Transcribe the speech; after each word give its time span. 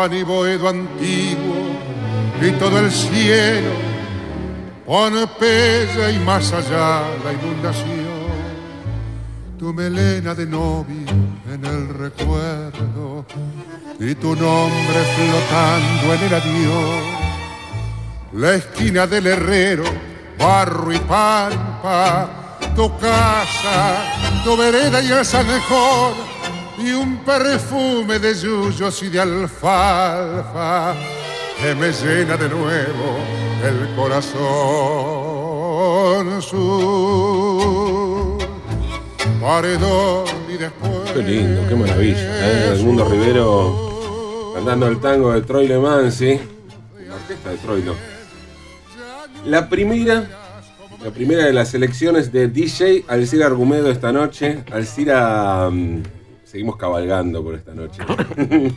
Juan 0.00 0.14
y 0.14 0.22
Boedo 0.22 0.66
antiguo 0.66 1.76
y 2.40 2.50
todo 2.52 2.78
el 2.78 2.90
cielo, 2.90 3.68
Pompeya 4.86 6.10
y 6.10 6.18
más 6.20 6.50
allá 6.54 7.02
la 7.22 7.34
inundación. 7.34 8.08
Tu 9.58 9.74
melena 9.74 10.34
de 10.34 10.46
novio 10.46 11.06
en 11.52 11.64
el 11.66 11.88
recuerdo 11.88 13.26
y 13.98 14.14
tu 14.14 14.34
nombre 14.34 15.00
flotando 15.16 16.14
en 16.14 16.22
el 16.22 16.34
adiós. 16.34 17.04
La 18.32 18.54
esquina 18.54 19.06
del 19.06 19.26
herrero, 19.26 19.84
barro 20.38 20.94
y 20.94 20.98
pampa, 21.00 22.58
tu 22.74 22.90
casa, 22.96 24.42
tu 24.44 24.56
vereda 24.56 25.02
y 25.02 25.12
el 25.12 25.26
sanejón 25.26 26.29
y 26.82 26.92
un 26.92 27.18
perfume 27.18 28.18
de 28.18 28.34
yuyos 28.34 29.02
y 29.02 29.08
de 29.08 29.20
alfalfa 29.20 30.94
que 31.60 31.74
me 31.74 31.92
llena 31.92 32.36
de 32.36 32.48
nuevo 32.48 33.18
el 33.64 33.94
corazón 33.94 34.40
su 36.42 38.38
paredón 39.40 40.24
y 40.48 40.56
después 40.56 40.90
Qué 41.12 41.22
lindo, 41.22 41.62
qué 41.68 41.74
maravilla. 41.74 42.18
¿eh? 42.18 42.72
El 42.74 42.84
mundo 42.84 43.04
Rivero 43.08 44.52
cantando 44.54 44.86
el 44.86 45.00
tango 45.00 45.32
de 45.32 45.42
Troilo 45.42 45.82
Mansi. 45.82 46.38
La 47.06 47.14
orquesta 47.16 47.50
de 47.50 47.56
Troilo. 47.56 47.96
La 49.44 49.68
primera, 49.68 50.28
la 51.02 51.10
primera 51.10 51.44
de 51.44 51.52
las 51.52 51.74
elecciones 51.74 52.30
de 52.30 52.46
DJ 52.48 53.04
Alcira 53.08 53.46
Argumedo 53.46 53.90
esta 53.90 54.12
noche. 54.12 54.62
Alcira. 54.72 55.68
mm, 55.70 56.02
seguimos 56.50 56.76
cabalgando 56.76 57.42
por 57.44 57.54
esta 57.54 57.72
noche. 57.74 58.02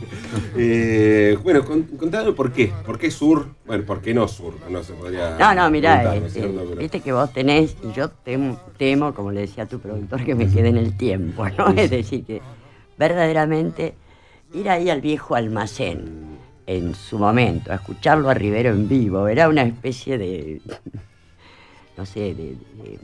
Eh, 0.56 1.36
bueno, 1.42 1.64
con- 1.64 1.82
contame 1.82 2.32
por 2.32 2.52
qué. 2.52 2.72
¿Por 2.86 2.96
qué 2.98 3.10
sur? 3.10 3.48
Bueno, 3.66 3.84
¿por 3.84 4.00
qué 4.00 4.14
no 4.14 4.28
sur? 4.28 4.54
No 4.70 4.82
se 4.84 4.92
podría. 4.92 5.36
No, 5.36 5.52
no, 5.54 5.68
mirá, 5.70 5.94
preguntar, 6.00 6.20
¿no 6.20 6.26
este, 6.28 6.40
cierto? 6.40 6.64
Pero- 6.68 6.76
viste 6.80 7.00
que 7.00 7.12
vos 7.12 7.32
tenés, 7.32 7.76
y 7.82 7.92
yo 7.92 8.08
temo, 8.10 8.60
temo, 8.78 9.12
como 9.14 9.32
le 9.32 9.40
decía 9.42 9.64
a 9.64 9.66
tu 9.66 9.80
productor, 9.80 10.24
que 10.24 10.34
me 10.36 10.48
quede 10.48 10.68
en 10.68 10.76
el 10.76 10.96
tiempo, 10.96 11.48
¿no? 11.58 11.68
Es 11.76 11.90
decir, 11.90 12.24
que 12.24 12.40
verdaderamente 12.96 13.94
ir 14.52 14.70
ahí 14.70 14.88
al 14.90 15.00
viejo 15.00 15.34
almacén 15.34 16.38
en 16.66 16.94
su 16.94 17.18
momento, 17.18 17.72
a 17.72 17.76
escucharlo 17.76 18.30
a 18.30 18.34
Rivero 18.34 18.70
en 18.70 18.88
vivo, 18.88 19.26
era 19.26 19.48
una 19.48 19.62
especie 19.62 20.16
de, 20.18 20.60
no 21.96 22.06
sé, 22.06 22.20
de, 22.20 22.34
de- 22.34 22.98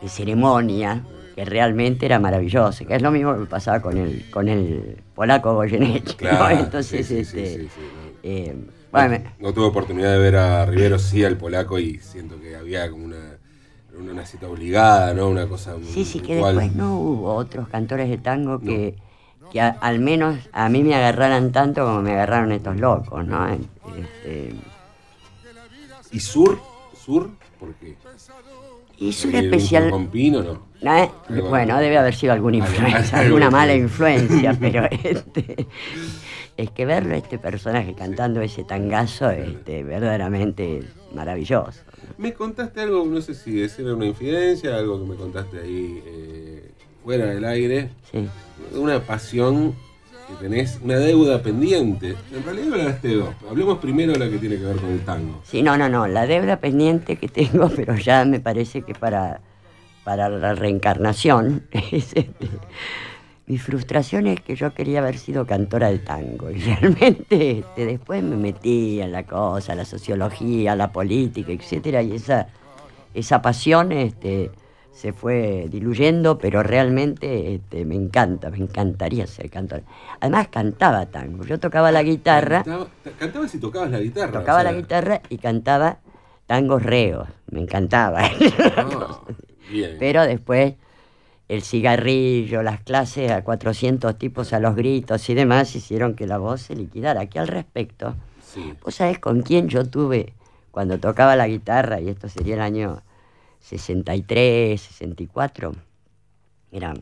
de 0.00 0.08
ceremonia 0.08 1.04
que 1.40 1.46
realmente 1.46 2.06
era 2.06 2.18
maravillosa, 2.18 2.84
que 2.84 2.94
es 2.96 3.02
lo 3.02 3.10
mismo 3.10 3.38
que 3.38 3.46
pasaba 3.46 3.80
con 3.80 3.96
el, 3.96 4.24
con 4.30 4.48
el 4.48 5.02
polaco 5.14 5.54
Goyeneche, 5.54 6.16
¿no? 6.30 6.50
Claro, 6.50 6.50
Entonces, 6.50 7.10
sí, 7.10 7.24
sí, 7.24 7.24
sí, 7.24 7.46
este, 7.46 7.54
sí, 7.54 7.68
sí, 7.70 7.80
no. 7.94 8.12
eh, 8.22 8.54
bueno, 8.92 9.10
me- 9.10 9.24
No 9.38 9.54
tuve 9.54 9.66
oportunidad 9.66 10.12
de 10.12 10.18
ver 10.18 10.36
a 10.36 10.66
Rivero, 10.66 10.98
sí 10.98 11.24
al 11.24 11.38
polaco, 11.38 11.78
y 11.78 11.98
siento 11.98 12.38
que 12.38 12.56
había 12.56 12.90
como 12.90 13.06
una, 13.06 13.38
una, 13.98 14.26
cita 14.26 14.48
obligada, 14.48 15.14
¿no? 15.14 15.28
Una 15.28 15.48
cosa 15.48 15.76
Sí, 15.82 16.04
sí, 16.04 16.20
que 16.20 16.34
ritual. 16.34 16.54
después 16.56 16.74
no 16.74 16.98
hubo 16.98 17.34
otros 17.34 17.68
cantores 17.68 18.08
de 18.10 18.18
tango 18.18 18.60
que, 18.60 18.96
que 19.50 19.60
a- 19.60 19.78
al 19.80 19.98
menos 19.98 20.38
a 20.52 20.68
mí 20.68 20.82
me 20.82 20.94
agarraran 20.94 21.52
tanto 21.52 21.84
como 21.86 22.02
me 22.02 22.12
agarraron 22.12 22.52
estos 22.52 22.76
locos, 22.76 23.26
¿no? 23.26 23.46
Este, 23.48 24.52
¿Y 26.12 26.20
sur? 26.20 26.58
¿Sur? 26.94 27.30
¿Por 27.58 27.74
qué? 27.76 27.96
hizo 28.98 29.28
un 29.28 29.34
¿Hay 29.34 29.40
algún 29.40 29.46
especial... 29.46 29.90
no? 30.44 30.69
¿No, 30.82 30.96
eh? 30.96 31.10
Bueno, 31.48 31.78
debe 31.78 31.98
haber 31.98 32.14
sido 32.14 32.32
alguna 32.32 32.58
influencia, 32.58 33.18
alguna 33.18 33.50
mala 33.50 33.74
influencia, 33.74 34.56
pero 34.58 34.84
este, 34.90 35.66
es 36.56 36.70
que 36.70 36.84
verlo 36.86 37.14
este 37.14 37.38
personaje 37.38 37.94
cantando 37.94 38.40
ese 38.40 38.64
tangazo, 38.64 39.30
este, 39.30 39.82
verdaderamente 39.82 40.82
maravilloso. 41.14 41.80
Me 42.18 42.32
contaste 42.34 42.80
algo, 42.80 43.04
no 43.04 43.20
sé 43.20 43.34
si 43.34 43.52
decir 43.52 43.86
una 43.86 44.06
infidencia, 44.06 44.76
algo 44.76 45.00
que 45.00 45.10
me 45.10 45.16
contaste 45.16 45.58
ahí 45.60 46.02
eh, 46.06 46.70
fuera 47.04 47.26
del 47.26 47.44
aire, 47.44 47.90
Sí. 48.10 48.28
una 48.74 49.00
pasión 49.00 49.74
que 50.28 50.34
tenés, 50.44 50.78
una 50.82 50.96
deuda 50.96 51.42
pendiente. 51.42 52.14
En 52.34 52.44
realidad 52.44 52.74
hablaste 52.74 53.08
de 53.08 53.14
dos. 53.16 53.34
Hablemos 53.48 53.78
primero 53.78 54.12
de 54.12 54.18
la 54.18 54.28
que 54.28 54.38
tiene 54.38 54.56
que 54.58 54.64
ver 54.64 54.76
con 54.76 54.90
el 54.90 55.00
tango. 55.04 55.40
Sí, 55.44 55.62
no, 55.62 55.76
no, 55.76 55.88
no, 55.88 56.06
la 56.06 56.26
deuda 56.26 56.58
pendiente 56.58 57.16
que 57.16 57.28
tengo, 57.28 57.68
pero 57.76 57.96
ya 57.96 58.24
me 58.24 58.38
parece 58.38 58.82
que 58.82 58.94
para, 58.94 59.40
para 60.10 60.28
la 60.28 60.54
reencarnación, 60.54 61.62
es, 61.70 62.10
este, 62.16 62.32
mi 63.46 63.58
frustración 63.58 64.26
es 64.26 64.40
que 64.40 64.56
yo 64.56 64.74
quería 64.74 64.98
haber 64.98 65.16
sido 65.16 65.46
cantora 65.46 65.86
del 65.86 66.02
tango 66.02 66.50
y 66.50 66.58
realmente 66.58 67.60
este, 67.60 67.86
después 67.86 68.20
me 68.24 68.34
metí 68.34 69.00
en 69.00 69.12
la 69.12 69.22
cosa, 69.22 69.76
la 69.76 69.84
sociología, 69.84 70.74
la 70.74 70.90
política, 70.90 71.52
etcétera, 71.52 72.02
y 72.02 72.16
esa, 72.16 72.48
esa 73.14 73.40
pasión 73.40 73.92
este, 73.92 74.50
se 74.92 75.12
fue 75.12 75.68
diluyendo, 75.70 76.38
pero 76.38 76.64
realmente 76.64 77.54
este, 77.54 77.84
me 77.84 77.94
encanta, 77.94 78.50
me 78.50 78.58
encantaría 78.58 79.28
ser 79.28 79.48
cantora. 79.48 79.82
Además 80.18 80.48
cantaba 80.48 81.06
tango, 81.06 81.44
yo 81.44 81.60
tocaba 81.60 81.92
la 81.92 82.02
guitarra. 82.02 82.64
Cantaba- 82.64 82.88
Cantabas 83.16 83.54
y 83.54 83.60
tocabas 83.60 83.90
la 83.92 84.00
guitarra. 84.00 84.32
Tocaba 84.40 84.58
o 84.58 84.62
sea, 84.62 84.72
la 84.72 84.76
guitarra 84.76 85.22
y 85.28 85.38
cantaba 85.38 85.98
tangos 86.48 86.82
reos, 86.82 87.28
me 87.52 87.60
encantaba. 87.60 88.22
ah, 88.76 89.20
bien. 89.70 89.96
Pero 89.98 90.22
después 90.26 90.74
el 91.48 91.62
cigarrillo, 91.62 92.62
las 92.62 92.80
clases 92.80 93.30
a 93.30 93.42
400 93.42 94.16
tipos 94.18 94.52
a 94.52 94.60
los 94.60 94.76
gritos 94.76 95.28
y 95.30 95.34
demás 95.34 95.74
hicieron 95.74 96.14
que 96.14 96.26
la 96.26 96.38
voz 96.38 96.62
se 96.62 96.76
liquidara. 96.76 97.22
Aquí 97.22 97.38
al 97.38 97.48
respecto, 97.48 98.14
Sí. 98.44 98.74
¿vos 98.84 98.96
sabés 98.96 99.18
con 99.18 99.42
quién 99.42 99.68
yo 99.68 99.84
tuve 99.88 100.32
cuando 100.70 100.98
tocaba 100.98 101.36
la 101.36 101.46
guitarra? 101.48 102.00
Y 102.00 102.08
esto 102.08 102.28
sería 102.28 102.54
el 102.54 102.60
año 102.60 103.02
63, 103.60 104.80
64. 104.80 105.72
Era, 106.72 106.94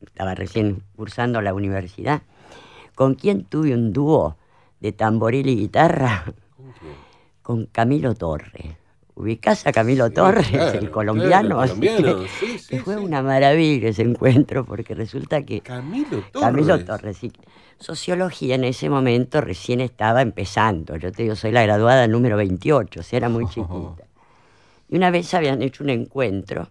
estaba 0.00 0.34
recién 0.34 0.82
cursando 0.96 1.40
la 1.40 1.54
universidad. 1.54 2.22
¿Con 2.94 3.14
quién 3.14 3.44
tuve 3.44 3.74
un 3.74 3.92
dúo 3.92 4.36
de 4.80 4.92
tamboril 4.92 5.48
y 5.48 5.56
guitarra? 5.56 6.24
Con 7.42 7.66
Camilo 7.66 8.14
Torres. 8.14 8.76
¿Ubicás 9.14 9.66
a 9.66 9.72
Camilo 9.72 10.10
Torres, 10.10 10.48
claro, 10.48 10.78
el 10.78 10.90
colombiano? 10.90 11.56
claro, 11.56 11.60
colombiano, 11.80 12.24
sí, 12.40 12.58
sí, 12.58 12.68
que 12.68 12.80
fue 12.80 12.96
una 12.96 13.22
maravilla 13.22 13.90
ese 13.90 14.02
encuentro, 14.02 14.64
porque 14.64 14.94
resulta 14.94 15.42
que 15.42 15.60
Camilo 15.60 16.22
Torres. 16.32 16.40
Camilo 16.40 16.84
Torres, 16.84 17.16
sí. 17.18 17.30
Sociología 17.78 18.54
en 18.54 18.64
ese 18.64 18.88
momento 18.88 19.40
recién 19.40 19.80
estaba 19.80 20.22
empezando. 20.22 20.96
Yo 20.96 21.12
te 21.12 21.24
digo, 21.24 21.36
soy 21.36 21.52
la 21.52 21.62
graduada 21.62 22.06
número 22.08 22.36
28, 22.36 23.00
o 23.00 23.02
sea, 23.02 23.16
era 23.18 23.28
muy 23.28 23.46
chiquita. 23.48 24.06
Y 24.88 24.96
una 24.96 25.10
vez 25.10 25.34
habían 25.34 25.62
hecho 25.62 25.84
un 25.84 25.90
encuentro 25.90 26.70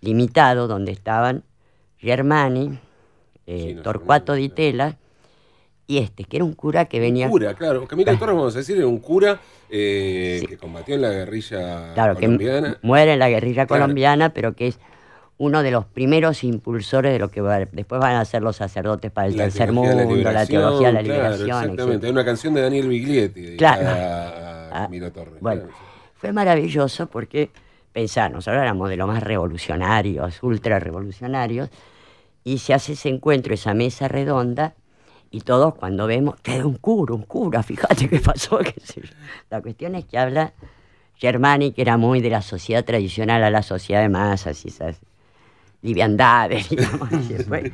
limitado 0.00 0.68
donde 0.68 0.92
estaban 0.92 1.42
Germani, 1.98 2.78
eh, 3.46 3.74
no, 3.74 3.82
Torcuato 3.82 4.34
Di 4.34 4.50
Tela 4.50 4.96
y 5.86 5.98
este, 5.98 6.24
que 6.24 6.36
era 6.36 6.44
un 6.44 6.54
cura 6.54 6.86
que 6.86 6.98
venía... 7.00 7.28
Cura, 7.28 7.54
claro. 7.54 7.86
Camilo 7.86 8.16
Torres, 8.18 8.34
vamos 8.36 8.54
a 8.54 8.58
decir, 8.58 8.76
era 8.76 8.86
un 8.86 8.98
cura 8.98 9.40
eh, 9.70 10.38
Sí. 10.40 10.46
que 10.46 10.56
combatió 10.56 10.94
en 10.96 11.02
la 11.02 11.10
guerrilla 11.10 11.92
Claro, 11.94 12.14
que 12.16 12.22
colombiana. 12.26 12.68
mu- 12.82 12.88
muere 12.88 13.12
en 13.12 13.18
la 13.20 13.28
guerrilla 13.28 13.66
Claro. 13.66 13.82
colombiana, 13.82 14.30
pero 14.30 14.54
que 14.54 14.68
es 14.68 14.78
uno 15.38 15.62
de 15.62 15.70
los 15.70 15.84
primeros 15.84 16.42
impulsores 16.44 17.12
de 17.12 17.18
lo 17.18 17.30
que 17.30 17.40
va- 17.40 17.58
después 17.70 18.00
van 18.00 18.16
a 18.16 18.24
ser 18.24 18.42
los 18.42 18.56
sacerdotes 18.56 19.10
para 19.12 19.28
el 19.28 19.36
La 19.36 19.44
tercer 19.44 19.70
mundo, 19.72 19.94
la 20.32 20.46
teología 20.46 20.88
de 20.88 20.92
la 20.94 21.00
claro, 21.02 21.02
liberación. 21.02 21.48
exactamente. 21.48 21.82
etcétera. 21.82 22.06
Hay 22.06 22.12
una 22.12 22.24
canción 22.24 22.54
de 22.54 22.60
Daniel 22.62 22.88
Biglietti 22.88 23.56
Claro. 23.56 23.86
a, 23.88 23.92
a 23.92 24.68
Ah, 24.76 24.82
Camilo 24.84 25.12
Torres. 25.12 25.40
Bueno, 25.40 25.62
claro. 25.62 25.76
fue 26.16 26.32
maravilloso 26.32 27.06
porque, 27.06 27.50
pensá, 27.92 28.28
nosotros 28.28 28.60
éramos 28.62 28.88
de 28.90 28.96
los 28.96 29.06
más 29.06 29.22
revolucionarios, 29.22 30.42
ultra 30.42 30.78
revolucionarios, 30.80 31.68
y 32.44 32.58
se 32.58 32.74
hace 32.74 32.92
ese 32.94 33.08
encuentro, 33.08 33.54
esa 33.54 33.74
mesa 33.74 34.08
redonda, 34.08 34.74
y 35.36 35.42
todos 35.42 35.74
cuando 35.74 36.06
vemos, 36.06 36.36
que 36.40 36.64
un 36.64 36.76
cura, 36.76 37.12
un 37.12 37.24
cura, 37.24 37.62
fíjate 37.62 38.08
qué 38.08 38.20
pasó, 38.20 38.56
qué 38.64 38.72
sé 38.82 39.02
yo. 39.02 39.12
La 39.50 39.60
cuestión 39.60 39.94
es 39.94 40.06
que 40.06 40.16
habla 40.16 40.54
Germani, 41.16 41.72
que 41.72 41.82
era 41.82 41.98
muy 41.98 42.22
de 42.22 42.30
la 42.30 42.40
sociedad 42.40 42.86
tradicional 42.86 43.44
a 43.44 43.50
la 43.50 43.62
sociedad 43.62 44.00
de 44.00 44.08
masas 44.08 44.64
y 44.64 44.68
esas 44.68 44.96
liviandades, 45.82 46.70
digamos. 46.70 47.12
y 47.12 47.34
después 47.34 47.70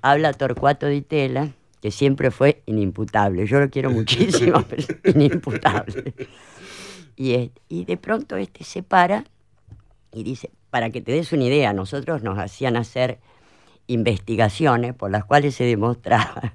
habla 0.00 0.32
Torcuato 0.32 0.86
Di 0.86 1.02
Tela, 1.02 1.48
que 1.80 1.90
siempre 1.90 2.30
fue 2.30 2.62
inimputable. 2.66 3.48
Yo 3.48 3.58
lo 3.58 3.68
quiero 3.68 3.90
muchísimo, 4.00 4.62
pero 4.62 4.82
es 5.02 5.14
inimputable. 5.16 6.14
Y, 7.16 7.50
y 7.68 7.84
de 7.84 7.96
pronto 7.96 8.36
este 8.36 8.62
se 8.62 8.84
para 8.84 9.24
y 10.12 10.22
dice, 10.22 10.52
para 10.70 10.90
que 10.90 11.00
te 11.00 11.10
des 11.10 11.32
una 11.32 11.42
idea, 11.42 11.72
nosotros 11.72 12.22
nos 12.22 12.38
hacían 12.38 12.76
hacer 12.76 13.18
investigaciones 13.88 14.94
por 14.94 15.10
las 15.10 15.24
cuales 15.24 15.56
se 15.56 15.64
demostraba 15.64 16.54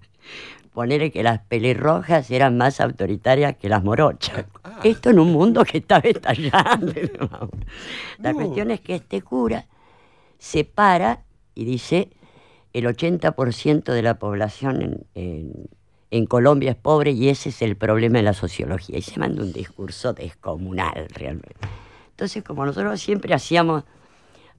poner 0.74 1.12
que 1.12 1.24
las 1.24 1.40
pelirrojas 1.40 2.30
eran 2.32 2.58
más 2.58 2.80
autoritarias 2.82 3.56
que 3.58 3.68
las 3.70 3.84
morochas. 3.84 4.46
Ah. 4.64 4.80
Esto 4.84 5.10
en 5.10 5.20
un 5.20 5.32
mundo 5.34 5.64
que 5.64 5.80
estaba 5.80 6.02
estallando. 6.08 6.94
La 8.20 8.32
No. 8.34 8.40
cuestión 8.40 8.72
es 8.72 8.82
que 8.82 8.96
este 8.96 9.22
cura 9.22 9.66
se 10.38 10.64
para 10.66 11.24
y 11.56 11.66
dice 11.66 12.10
el 12.74 12.86
80% 12.86 13.92
de 13.92 14.02
la 14.04 14.20
población 14.20 14.82
en, 14.82 15.06
en- 15.16 15.70
en 16.10 16.26
Colombia 16.26 16.72
es 16.72 16.78
pobre 16.78 17.12
y 17.12 17.28
ese 17.28 17.50
es 17.50 17.62
el 17.62 17.76
problema 17.76 18.20
de 18.20 18.24
la 18.24 18.34
sociología. 18.34 18.98
Y 18.98 19.02
se 19.02 19.20
manda 19.20 19.42
un 19.44 19.52
discurso 19.52 20.14
descomunal 20.14 21.08
realmente. 21.10 21.56
Entonces, 22.12 22.44
como 22.46 22.66
nosotros 22.66 23.02
siempre 23.02 23.34
hacíamos 23.34 23.84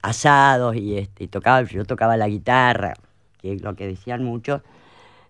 asados 0.03 0.77
y, 0.77 0.99
este, 0.99 1.27
tocaba, 1.29 1.63
yo 1.63 1.85
tocaba 1.87 2.17
la 2.19 2.29
guitarra, 2.29 2.95
que 3.41 3.55
es 3.55 3.63
lo 3.63 3.75
que 3.77 3.87
decían 3.87 4.25
muchos, 4.25 4.61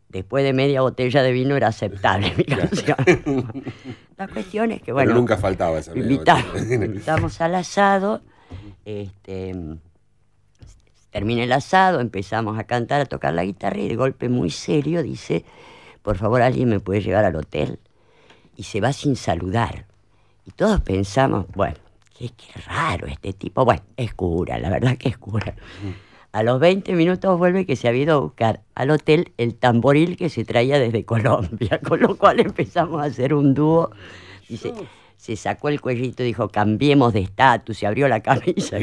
después 0.08 0.44
de 0.44 0.52
media 0.52 0.80
botella 0.80 1.22
de 1.22 1.32
vino 1.32 1.56
era 1.56 1.68
aceptable 1.68 2.32
mi 2.36 2.44
canción. 2.44 3.66
la 4.16 4.28
cuestión 4.28 4.72
es 4.72 4.82
que, 4.82 4.92
bueno... 4.92 5.08
Pero 5.08 5.18
nunca 5.20 5.36
faltaba 5.36 5.78
esa 5.78 5.96
invitamos, 5.96 6.70
invitamos 6.70 7.40
al 7.40 7.54
asado, 7.54 8.22
este, 8.84 9.54
termina 11.10 11.44
el 11.44 11.52
asado, 11.52 12.00
empezamos 12.00 12.58
a 12.58 12.64
cantar, 12.64 13.00
a 13.00 13.06
tocar 13.06 13.34
la 13.34 13.44
guitarra 13.44 13.78
y 13.78 13.88
de 13.88 13.96
golpe 13.96 14.28
muy 14.28 14.50
serio 14.50 15.02
dice, 15.02 15.44
por 16.02 16.16
favor 16.16 16.42
alguien 16.42 16.68
me 16.68 16.80
puede 16.80 17.00
llevar 17.00 17.24
al 17.24 17.36
hotel. 17.36 17.78
Y 18.56 18.64
se 18.64 18.80
va 18.80 18.92
sin 18.92 19.14
saludar. 19.14 19.86
Y 20.44 20.50
todos 20.50 20.80
pensamos, 20.80 21.46
bueno, 21.54 21.76
qué, 22.18 22.30
qué 22.30 22.60
raro 22.66 23.06
este 23.06 23.32
tipo. 23.32 23.64
Bueno, 23.64 23.82
es 23.96 24.14
cura, 24.14 24.58
la 24.58 24.68
verdad 24.68 24.96
que 24.96 25.10
es 25.10 25.18
cura. 25.18 25.54
A 26.32 26.42
los 26.42 26.60
20 26.60 26.92
minutos 26.94 27.38
vuelve 27.38 27.64
que 27.64 27.74
se 27.74 27.88
ha 27.88 27.94
ido 27.94 28.14
a 28.14 28.20
buscar 28.20 28.60
al 28.74 28.90
hotel 28.90 29.32
el 29.38 29.54
tamboril 29.54 30.16
que 30.16 30.28
se 30.28 30.44
traía 30.44 30.78
desde 30.78 31.04
Colombia, 31.06 31.80
con 31.80 32.00
lo 32.00 32.16
cual 32.16 32.40
empezamos 32.40 33.00
a 33.00 33.04
hacer 33.04 33.32
un 33.32 33.54
dúo. 33.54 33.90
Dice, 34.48 34.72
se 35.16 35.36
sacó 35.36 35.68
el 35.68 35.80
cuellito 35.80 36.22
y 36.22 36.26
dijo, 36.26 36.48
cambiemos 36.48 37.12
de 37.12 37.20
estatus, 37.20 37.78
se 37.78 37.86
abrió 37.86 38.08
la 38.08 38.20
camisa. 38.20 38.76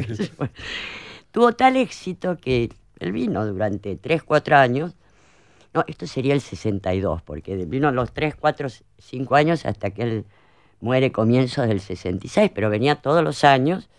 Tuvo 1.31 1.53
tal 1.53 1.75
éxito 1.75 2.37
que 2.37 2.69
él 2.99 3.11
vino 3.11 3.45
durante 3.45 3.95
3, 3.95 4.23
4 4.23 4.55
años. 4.55 4.95
No, 5.73 5.83
esto 5.87 6.07
sería 6.07 6.33
el 6.33 6.41
62, 6.41 7.21
porque 7.21 7.55
vino 7.65 7.91
los 7.91 8.13
3, 8.13 8.35
4, 8.35 8.69
5 8.97 9.35
años 9.35 9.65
hasta 9.65 9.91
que 9.91 10.01
él 10.01 10.25
muere 10.79 11.11
comienzos 11.11 11.67
del 11.67 11.79
66, 11.79 12.51
pero 12.55 12.69
venía 12.69 12.95
todos 12.95 13.23
los 13.23 13.43
años 13.43 13.89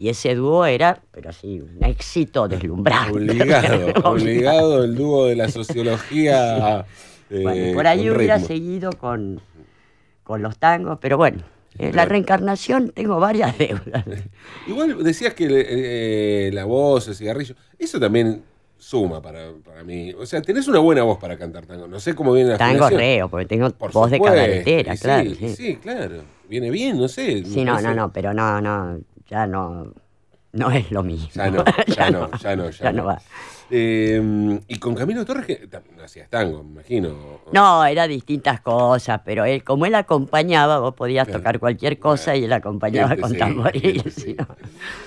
y 0.00 0.08
ese 0.08 0.34
dúo 0.34 0.64
era, 0.64 0.98
pero 1.10 1.30
sí, 1.30 1.60
un 1.60 1.84
éxito 1.84 2.48
deslumbrante. 2.48 3.12
Obligado, 3.18 3.92
obligado 4.04 4.84
el 4.84 4.94
dúo 4.94 5.26
de 5.26 5.36
la 5.36 5.50
sociología. 5.50 6.86
Eh, 7.28 7.72
por 7.74 7.86
ahí 7.86 8.08
hubiera 8.08 8.40
seguido 8.40 8.92
con, 8.92 9.42
con 10.24 10.40
los 10.40 10.56
tangos, 10.56 10.98
pero 11.02 11.18
bueno, 11.18 11.42
en 11.76 11.94
la 11.94 12.06
reencarnación 12.06 12.92
tengo 12.92 13.20
varias 13.20 13.58
deudas. 13.58 14.06
Igual 14.66 15.04
decías 15.04 15.34
que 15.34 15.46
eh, 15.50 16.50
la 16.50 16.64
voz, 16.64 17.06
el 17.08 17.14
cigarrillo, 17.14 17.54
eso 17.78 18.00
también 18.00 18.42
suma 18.78 19.20
para, 19.20 19.52
para, 19.62 19.84
mí. 19.84 20.14
O 20.14 20.24
sea, 20.24 20.40
tenés 20.40 20.66
una 20.66 20.78
buena 20.78 21.02
voz 21.02 21.18
para 21.18 21.36
cantar 21.36 21.66
tango. 21.66 21.86
No 21.86 22.00
sé 22.00 22.14
cómo 22.14 22.32
viene 22.32 22.52
la 22.52 22.56
Tango 22.56 22.88
reo, 22.88 23.28
porque 23.28 23.44
tengo 23.44 23.70
voz 23.92 24.10
de 24.10 24.18
cabaretera, 24.18 24.96
claro. 24.96 25.30
Sí, 25.34 25.50
sí, 25.50 25.76
claro. 25.76 26.22
Viene 26.48 26.70
bien, 26.70 26.98
no 26.98 27.06
sé. 27.06 27.44
Sí, 27.44 27.64
no, 27.64 27.80
no, 27.82 27.94
no, 27.94 28.10
pero 28.12 28.32
no, 28.32 28.60
no, 28.60 28.98
ya 29.30 29.46
no, 29.46 29.92
no 30.52 30.70
es 30.72 30.90
lo 30.90 31.02
mismo. 31.02 31.28
Ya 31.32 31.50
no, 31.50 31.64
ya, 31.86 32.10
no, 32.10 32.30
ya 32.38 32.56
no, 32.56 32.70
ya, 32.70 32.92
no. 32.92 33.04
va. 33.04 33.22
Eh, 33.72 34.60
y 34.66 34.78
con 34.80 34.96
Camilo 34.96 35.24
Torres, 35.24 35.46
que 35.46 35.68
hacías 36.02 36.28
tango, 36.28 36.64
me 36.64 36.72
imagino. 36.72 37.40
No, 37.52 37.84
era 37.84 38.08
distintas 38.08 38.60
cosas, 38.60 39.20
pero 39.24 39.44
él, 39.44 39.62
como 39.62 39.86
él 39.86 39.94
acompañaba, 39.94 40.80
vos 40.80 40.94
podías 40.94 41.28
tocar 41.28 41.60
cualquier 41.60 42.00
cosa 42.00 42.34
y 42.34 42.42
él 42.42 42.52
acompañaba 42.52 43.16
con 43.16 43.36
tamboril. 43.38 44.02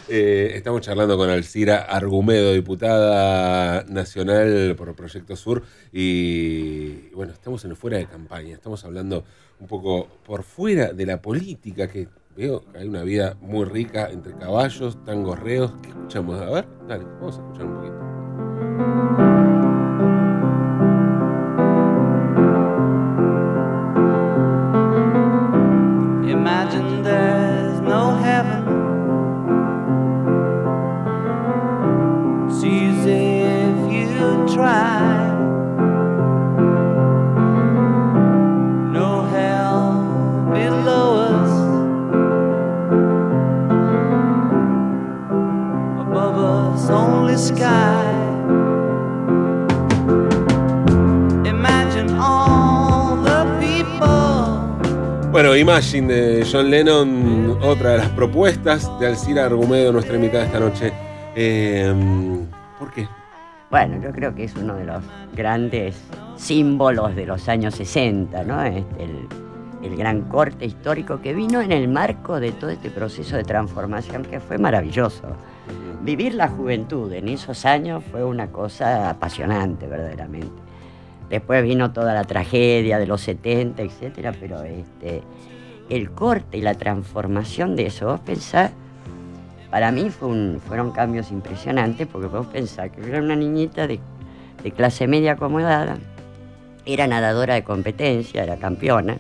Eh, 0.08 0.54
estamos 0.56 0.80
charlando 0.82 1.18
con 1.18 1.30
Alcira 1.30 1.80
Argumedo, 1.82 2.54
diputada 2.54 3.84
nacional 3.90 4.76
por 4.78 4.96
Proyecto 4.96 5.36
Sur, 5.36 5.64
y 5.92 7.10
bueno, 7.14 7.34
estamos 7.34 7.66
en 7.66 7.76
fuera 7.76 7.98
de 7.98 8.06
campaña, 8.06 8.54
estamos 8.54 8.86
hablando 8.86 9.26
un 9.60 9.68
poco 9.68 10.08
por 10.26 10.44
fuera 10.44 10.94
de 10.94 11.06
la 11.06 11.22
política 11.22 11.90
que 11.90 12.08
veo 12.36 12.64
que 12.72 12.80
hay 12.80 12.88
una 12.88 13.04
vida 13.04 13.36
muy 13.42 13.66
rica 13.66 14.10
entre 14.10 14.34
caballos, 14.36 15.04
tangos 15.06 15.40
reos. 15.40 15.74
¿Qué 15.82 15.90
escuchamos? 15.90 16.42
A 16.42 16.50
ver, 16.50 16.68
dale, 16.88 17.04
vamos 17.20 17.38
a 17.38 17.42
escuchar 17.42 17.66
un 17.66 17.76
poquito. 17.76 19.23
Bueno, 55.44 55.58
Imagine 55.58 56.14
de 56.14 56.48
John 56.50 56.70
Lennon, 56.70 57.58
otra 57.62 57.90
de 57.90 57.98
las 57.98 58.10
propuestas 58.12 58.90
de 58.98 59.08
Alcira 59.08 59.44
Argumedo, 59.44 59.92
nuestra 59.92 60.16
invitada 60.16 60.46
esta 60.46 60.58
noche. 60.58 60.94
Em, 61.36 62.46
¿Por 62.80 62.94
qué? 62.94 63.10
Bueno, 63.70 64.02
yo 64.02 64.14
creo 64.14 64.34
que 64.34 64.46
es 64.46 64.56
uno 64.56 64.76
de 64.76 64.86
los 64.86 65.04
grandes 65.36 65.98
símbolos 66.38 67.14
de 67.18 67.26
los 67.26 67.50
años 67.50 67.76
60, 67.76 68.42
¿no? 68.46 68.64
Este, 68.64 69.04
el, 69.04 69.28
el 69.84 69.98
gran 69.98 70.22
corte 70.30 70.64
histórico 70.64 71.20
que 71.20 71.34
vino 71.34 71.60
en 71.60 71.74
el 71.74 71.90
marco 71.90 72.40
de 72.40 72.54
todo 72.54 72.70
este 72.70 72.90
proceso 72.90 73.36
de 73.36 73.44
transformación 73.44 74.24
que 74.24 74.40
fue 74.40 74.58
maravilloso. 74.58 75.24
Vivir 76.04 76.36
la 76.36 76.48
juventud 76.48 77.12
en 77.12 77.28
esos 77.28 77.66
años 77.66 78.02
fue 78.10 78.24
una 78.24 78.48
cosa 78.48 79.10
apasionante, 79.10 79.88
verdaderamente. 79.88 80.73
Después 81.34 81.64
vino 81.64 81.92
toda 81.94 82.14
la 82.14 82.26
tragedia 82.26 83.00
de 83.00 83.08
los 83.08 83.22
70, 83.22 83.82
etcétera, 83.82 84.36
pero 84.40 84.62
este, 84.62 85.24
el 85.90 86.12
corte 86.12 86.60
y 86.60 86.62
la 86.62 86.76
transformación 86.76 87.76
de 87.76 87.88
eso, 87.88 88.06
vos 88.06 88.20
pensás, 88.20 88.70
para 89.72 89.92
mí 89.92 90.12
fueron 90.12 90.92
cambios 90.92 91.32
impresionantes, 91.32 92.06
porque 92.06 92.28
vos 92.28 92.46
pensás 92.46 92.92
que 92.92 93.02
era 93.02 93.18
una 93.18 93.36
niñita 93.36 93.88
de, 93.88 94.00
de 94.62 94.72
clase 94.74 95.08
media 95.08 95.32
acomodada, 95.32 95.98
era 96.86 97.08
nadadora 97.08 97.56
de 97.56 97.64
competencia, 97.64 98.44
era 98.44 98.58
campeona, 98.58 99.18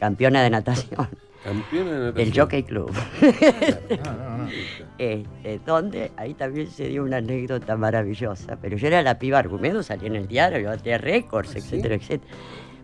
campeona 0.00 0.42
de 0.42 0.50
natación. 0.58 1.08
Natación. 1.44 2.14
Del 2.14 2.32
Jockey 2.34 2.62
Club. 2.62 2.92
Este, 4.98 5.60
donde 5.66 6.12
ahí 6.16 6.34
también 6.34 6.70
se 6.70 6.88
dio 6.88 7.02
una 7.04 7.18
anécdota 7.18 7.76
maravillosa. 7.76 8.56
Pero 8.60 8.76
yo 8.76 8.86
era 8.86 9.02
la 9.02 9.18
piba 9.18 9.38
Argumedo, 9.38 9.82
salí 9.82 10.06
en 10.06 10.16
el 10.16 10.28
diario, 10.28 10.60
yo 10.60 10.70
hacía 10.70 10.98
récords, 10.98 11.52
¿Ah, 11.54 11.58
etcétera, 11.58 11.94
etcétera. 11.96 12.32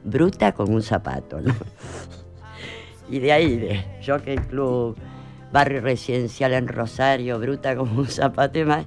Bruta 0.04 0.52
con 0.52 0.72
un 0.72 0.82
zapato, 0.82 1.40
¿no? 1.40 1.54
y 3.10 3.18
de 3.18 3.32
ahí, 3.32 3.56
de 3.56 3.84
Jockey 4.04 4.38
Club, 4.38 4.96
barrio 5.52 5.80
residencial 5.80 6.52
en 6.52 6.68
Rosario, 6.68 7.38
bruta 7.38 7.76
como 7.76 8.00
un 8.00 8.06
zapato 8.08 8.58
y 8.58 8.64
más, 8.64 8.86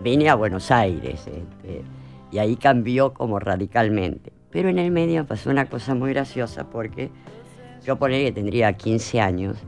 vine 0.00 0.28
a 0.28 0.34
Buenos 0.34 0.70
Aires. 0.70 1.26
Este, 1.26 1.82
y 2.30 2.38
ahí 2.38 2.56
cambió 2.56 3.14
como 3.14 3.38
radicalmente. 3.38 4.32
Pero 4.50 4.68
en 4.68 4.78
el 4.78 4.90
medio 4.90 5.26
pasó 5.26 5.50
una 5.50 5.66
cosa 5.66 5.94
muy 5.94 6.12
graciosa 6.12 6.64
porque 6.70 7.10
yo 7.84 7.96
ponía 7.96 8.18
que 8.18 8.32
tendría 8.32 8.72
15 8.72 9.20
años 9.20 9.58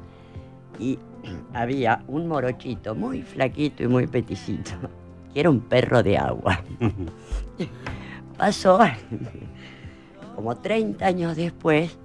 y 0.78 0.98
había 1.54 2.02
un 2.08 2.26
morochito 2.26 2.94
muy 2.94 3.22
flaquito 3.22 3.82
y 3.82 3.88
muy 3.88 4.06
peticito, 4.06 4.72
que 5.32 5.40
era 5.40 5.50
un 5.50 5.60
perro 5.60 6.02
de 6.02 6.16
agua. 6.18 6.62
Pasó, 8.38 8.78
como 10.34 10.56
30 10.56 11.06
años 11.06 11.36
después, 11.36 11.96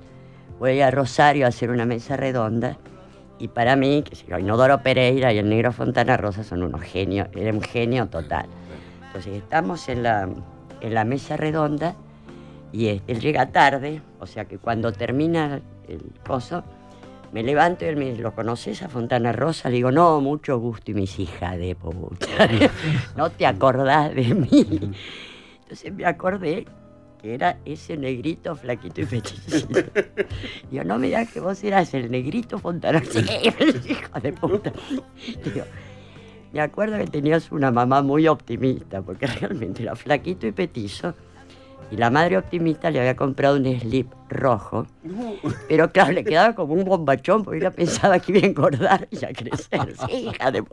voy 0.60 0.82
a 0.82 0.92
Rosario 0.92 1.46
a 1.46 1.50
hacer 1.50 1.70
una 1.72 1.86
mesa 1.86 2.16
redonda 2.16 2.78
y 3.42 3.48
para 3.48 3.76
mí, 3.76 4.04
que 4.04 4.16
si 4.16 4.26
Inodoro 4.40 4.84
Pereira 4.84 5.34
y 5.34 5.40
el 5.40 5.50
negro 5.50 5.72
Fontana 5.72 6.16
Rosa 6.16 6.44
son 6.44 6.62
unos 6.62 6.82
genios, 6.82 7.28
era 7.36 7.52
un 7.52 7.62
genio 7.62 8.08
total. 8.08 8.46
Entonces 9.08 9.36
estamos 9.36 9.90
en 9.90 10.04
la, 10.04 10.30
en 10.80 10.94
la 10.94 11.04
mesa 11.06 11.38
redonda 11.38 11.96
y 12.72 13.02
él 13.08 13.20
llega 13.20 13.52
tarde, 13.52 14.04
o 14.20 14.28
sea 14.28 14.46
que 14.46 14.60
cuando 14.60 14.94
termina 14.94 15.60
el 15.92 16.14
coso, 16.26 16.64
me 17.32 17.44
levanto 17.44 17.86
y 17.86 17.90
él 17.90 17.96
me 17.96 18.10
dice, 18.10 18.22
¿lo 18.22 18.34
conoces 18.34 18.82
a 18.82 18.90
Fontana 18.90 19.32
Rosa? 19.32 19.70
Le 19.70 19.76
digo, 19.76 19.92
no, 19.92 20.20
mucho 20.22 20.60
gusto. 20.60 20.92
Y 20.92 20.94
mis 20.94 21.18
hija 21.20 21.58
de 21.58 21.76
puta, 21.76 22.28
no 23.16 23.30
te 23.30 23.46
acordás 23.46 24.14
de 24.14 24.34
mí. 24.36 24.94
Entonces 25.62 25.94
me 25.94 26.06
acordé 26.06 26.66
que 27.22 27.36
era 27.36 27.60
ese 27.66 27.96
negrito 27.98 28.56
flaquito 28.56 29.02
y 29.02 29.06
peticito. 29.06 29.80
Digo, 30.70 30.84
no 30.84 30.98
me 30.98 31.08
digas 31.08 31.32
que 31.32 31.40
vos 31.40 31.64
eras 31.64 31.94
el 31.94 32.10
negrito 32.12 32.60
Fontana 32.60 33.00
Rosa. 33.00 33.20
hijo 33.90 34.20
de 34.20 34.34
puta. 34.34 34.74
Digo, 35.44 35.66
me 36.52 36.60
acuerdo 36.60 36.98
que 36.98 37.08
tenías 37.08 37.52
una 37.52 37.72
mamá 37.72 38.02
muy 38.02 38.28
optimista, 38.28 39.02
porque 39.02 39.28
realmente 39.40 39.84
era 39.84 39.96
flaquito 39.96 40.48
y 40.48 40.52
petizo 40.52 41.16
Y 41.92 41.98
la 41.98 42.10
madre 42.10 42.38
optimista 42.38 42.90
le 42.90 43.00
había 43.00 43.18
comprado 43.18 43.58
un 43.58 43.80
slip 43.80 44.08
rojo. 44.30 44.88
Pero 45.68 45.92
claro, 45.92 46.14
le 46.14 46.24
quedaba 46.24 46.56
como 46.56 46.74
un 46.74 46.86
bombachón 46.86 47.44
porque 47.44 47.60
ella 47.60 47.72
pensaba 47.72 48.18
que 48.20 48.32
iba 48.32 48.46
a 48.46 48.50
engordar 48.50 49.08
y 49.12 49.26
a 49.26 49.34
crecer. 49.34 49.94
Sí, 50.08 50.30
hija 50.30 50.52
de. 50.52 50.64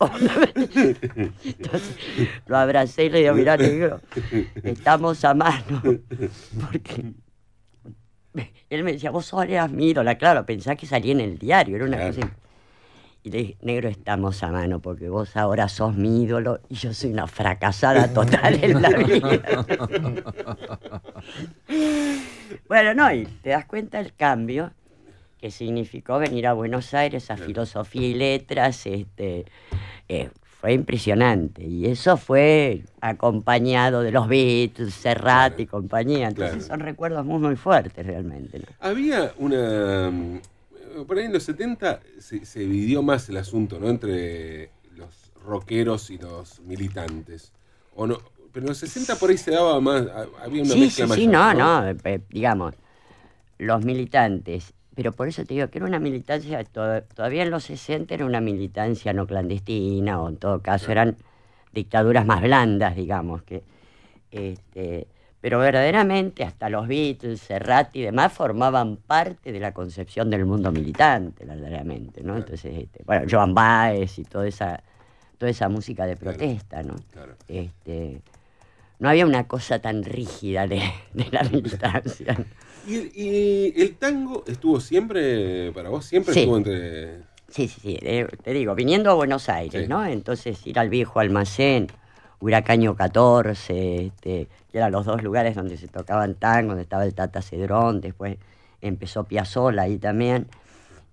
Entonces 1.44 1.96
lo 2.46 2.56
abracé 2.56 3.06
y 3.06 3.10
le 3.10 3.18
digo, 3.20 3.34
mira, 3.34 3.56
negro, 3.56 4.00
estamos 4.62 5.25
a 5.25 5.34
mano. 5.34 5.82
Porque 5.82 7.12
él 8.70 8.84
me 8.84 8.92
decía, 8.92 9.10
vos 9.10 9.26
sos 9.26 9.46
mi 9.70 9.90
ídola. 9.90 10.16
Claro, 10.16 10.46
pensaba 10.46 10.76
que 10.76 10.87
salía 10.87 11.12
en 11.12 11.20
el 11.20 11.38
diario, 11.38 11.76
era 11.76 11.84
una 11.84 11.98
cosa... 11.98 12.30
Y 13.28 13.30
le 13.30 13.38
dije, 13.38 13.56
negro, 13.61 13.90
estamos 13.90 14.42
a 14.42 14.50
mano 14.50 14.80
porque 14.80 15.11
vos 15.11 15.37
ahora 15.37 15.68
sos 15.68 15.94
mi 15.94 16.23
ídolo 16.23 16.61
y 16.70 16.76
yo 16.76 16.94
soy 16.94 17.12
una 17.12 17.26
fracasada 17.26 18.08
total 18.14 18.58
en 18.64 18.80
la 18.80 18.88
vida. 18.97 19.66
bueno, 22.68 22.94
no, 22.94 23.12
y 23.12 23.26
te 23.42 23.50
das 23.50 23.66
cuenta 23.66 24.00
el 24.00 24.14
cambio 24.14 24.73
que 25.38 25.50
significó 25.50 26.18
venir 26.18 26.47
a 26.47 26.54
Buenos 26.54 26.94
Aires 26.94 27.30
a 27.30 27.37
filosofía 27.37 28.08
y 28.08 28.14
letras, 28.14 28.87
este, 28.87 29.44
eh, 30.08 30.30
fue 30.42 30.73
impresionante. 30.73 31.62
Y 31.64 31.85
eso 31.85 32.16
fue 32.16 32.82
acompañado 33.02 34.00
de 34.00 34.11
los 34.11 34.26
Beatles, 34.26 34.94
Serrat 34.94 35.61
y 35.61 35.66
compañía. 35.66 36.28
Entonces 36.28 36.64
son 36.64 36.80
recuerdos 36.80 37.26
muy, 37.26 37.40
muy 37.40 37.56
fuertes 37.56 38.06
realmente. 38.06 38.62
Había 38.80 39.35
una 39.37 40.11
por 41.06 41.18
ahí 41.18 41.26
en 41.26 41.32
los 41.32 41.42
70 41.44 42.00
se, 42.18 42.60
dividió 42.60 43.02
más 43.02 43.28
el 43.28 43.36
asunto, 43.36 43.78
¿no? 43.78 43.88
Entre 43.88 44.70
los 44.96 45.32
rockeros 45.44 46.10
y 46.10 46.18
los 46.18 46.60
militantes. 46.60 47.52
O 47.94 48.06
no, 48.06 48.18
pero 48.52 48.64
en 48.64 48.68
los 48.68 48.78
60 48.78 49.16
por 49.16 49.30
ahí 49.30 49.38
se 49.38 49.50
daba 49.50 49.80
más, 49.80 50.06
había 50.42 50.62
una 50.62 50.74
mezcla 50.74 51.06
sí, 51.08 51.14
Sí, 51.14 51.26
no, 51.26 51.54
no, 51.54 51.88
eh, 51.88 52.20
digamos, 52.30 52.74
los 53.58 53.84
militantes. 53.84 54.72
Pero 54.94 55.12
por 55.12 55.28
eso 55.28 55.44
te 55.44 55.54
digo 55.54 55.68
que 55.68 55.78
era 55.78 55.86
una 55.86 56.00
militancia, 56.00 56.64
todavía 56.64 57.44
en 57.44 57.50
los 57.50 57.64
60 57.64 58.12
era 58.14 58.26
una 58.26 58.40
militancia 58.40 59.12
no 59.12 59.28
clandestina, 59.28 60.20
o 60.20 60.28
en 60.28 60.38
todo 60.38 60.60
caso 60.60 60.90
eran 60.90 61.16
dictaduras 61.72 62.26
más 62.26 62.42
blandas, 62.42 62.96
digamos, 62.96 63.44
que 63.44 63.62
este, 64.32 65.06
pero 65.40 65.59
verdaderamente 65.61 66.42
hasta 66.42 66.68
los 66.68 66.88
Beatles, 66.88 67.40
Serrat 67.40 67.95
y 67.95 68.02
demás 68.02 68.33
formaban 68.33 68.97
parte 68.97 69.52
de 69.52 69.61
la 69.61 69.73
concepción 69.73 70.30
del 70.30 70.45
mundo 70.45 70.73
militante, 70.73 71.45
verdaderamente, 71.45 72.23
¿no? 72.23 72.37
Entonces, 72.37 72.76
este, 72.76 73.02
bueno, 73.04 73.26
Joan 73.30 73.54
Baez 73.54 74.18
y 74.18 74.25
toda 74.25 74.49
esa, 74.49 74.83
toda 75.38 75.50
esa 75.50 75.68
música 75.68 76.07
de 76.07 76.16
protesta, 76.16 76.83
¿no? 76.83 76.97
Este, 77.47 78.21
no 78.99 79.09
había 79.09 79.26
una 79.26 79.47
cosa 79.47 79.78
tan 79.78 80.02
rígida 80.02 80.66
de, 80.66 80.83
la 81.30 81.45
militancia. 81.45 82.37
¿Y 82.88 83.80
el, 83.80 83.97
tango 83.97 84.45
estuvo 84.47 84.80
siempre, 84.80 85.71
para 85.73 85.90
vos, 85.90 86.04
siempre 86.07 86.35
estuvo 86.35 86.57
entre...? 86.57 87.18
Sí, 87.49 87.66
sí, 87.66 87.80
sí, 87.80 87.99
te 88.42 88.52
digo, 88.52 88.75
viniendo 88.75 89.11
a 89.11 89.14
Buenos 89.14 89.49
Aires, 89.49 89.88
¿no? 89.88 90.04
Entonces 90.04 90.66
ir 90.66 90.78
al 90.78 90.90
viejo 90.90 91.18
almacén, 91.18 91.87
Huracaño 92.40 92.95
14, 92.95 94.07
este, 94.07 94.49
que 94.71 94.78
eran 94.78 94.92
los 94.92 95.04
dos 95.07 95.23
lugares 95.23 95.57
donde 95.57 95.76
se 95.76 95.88
tocaban 95.88 96.35
tango, 96.35 96.68
donde 96.68 96.83
estaba 96.83 97.04
el 97.04 97.14
Tata 97.14 97.42
Cedrón, 97.42 98.00
después 98.00 98.37
empezó 98.80 99.25
Piazzolla 99.25 99.83
ahí 99.83 99.99
también. 99.99 100.47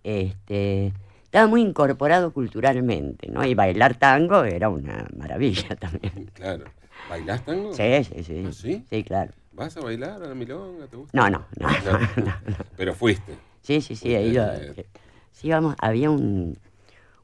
Este, 0.03 0.93
estaba 1.23 1.47
muy 1.47 1.61
incorporado 1.61 2.31
culturalmente, 2.31 3.29
¿no? 3.29 3.43
Y 3.43 3.55
bailar 3.55 3.95
tango 3.95 4.43
era 4.43 4.69
una 4.69 5.07
maravilla 5.17 5.75
también. 5.79 6.29
Claro. 6.33 6.65
¿Bailás 7.09 7.43
tango? 7.43 7.73
Sí, 7.73 8.03
sí, 8.03 8.23
sí. 8.23 8.43
¿Ah, 8.47 8.51
sí? 8.53 8.85
Sí, 8.89 9.03
claro. 9.03 9.31
¿Vas 9.51 9.75
a 9.77 9.81
bailar 9.81 10.21
a 10.21 10.27
la 10.27 10.35
milonga? 10.35 10.87
¿Te 10.87 10.95
gusta? 10.95 11.17
No, 11.17 11.29
no, 11.29 11.45
no. 11.59 11.67
Pero 12.77 12.93
fuiste. 12.93 13.35
Sí, 13.61 13.81
sí, 13.81 13.95
sí. 13.95 14.13
Ahí 14.15 14.37
sí, 15.31 15.49
vamos, 15.49 15.75
había 15.79 16.09
un, 16.09 16.57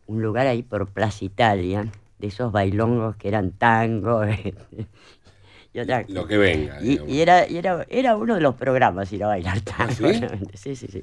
un 0.08 0.22
lugar 0.22 0.48
ahí 0.48 0.64
por 0.64 0.88
Plaza 0.88 1.24
Italia, 1.26 1.88
de 2.22 2.28
esos 2.28 2.52
bailongos 2.52 3.18
que 3.18 3.28
eran 3.28 3.52
tangos. 3.52 4.28
Lo 6.10 6.28
que 6.28 6.38
venga. 6.38 6.82
Y, 6.82 7.22
era, 7.22 7.44
era, 7.46 7.86
era 7.90 8.16
uno 8.18 8.36
de 8.36 8.42
los 8.42 8.56
programas 8.56 9.12
ir 9.14 9.24
a 9.24 9.28
bailar 9.28 9.60
¿Ah, 9.74 9.88
tango. 9.88 10.10
¿Sí? 10.54 10.76
sí, 10.76 10.88
sí, 10.88 11.02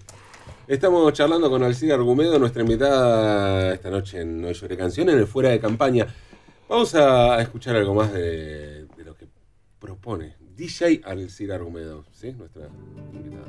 Estamos 0.66 1.10
charlando 1.14 1.48
con 1.48 1.62
Alcida 1.62 1.94
Argumedo, 1.94 2.38
nuestra 2.38 2.60
invitada 2.60 3.72
esta 3.72 3.88
noche 3.88 4.20
en 4.20 4.42
No 4.42 4.52
Lloré 4.52 4.76
Canción, 4.76 5.08
en 5.08 5.18
el 5.18 5.26
Fuera 5.26 5.48
de 5.48 5.58
Campaña. 5.58 6.06
Vamos 6.68 6.94
a 6.94 7.40
escuchar 7.40 7.76
algo 7.76 7.94
más 7.94 8.12
de, 8.12 8.84
de 8.84 9.04
lo 9.04 9.14
que 9.14 9.26
propone 9.78 10.36
DJ 10.54 11.00
Alcida 11.04 11.54
Argumedo, 11.54 12.04
¿sí? 12.12 12.32
Nuestra 12.32 12.68
invitada. 13.14 13.46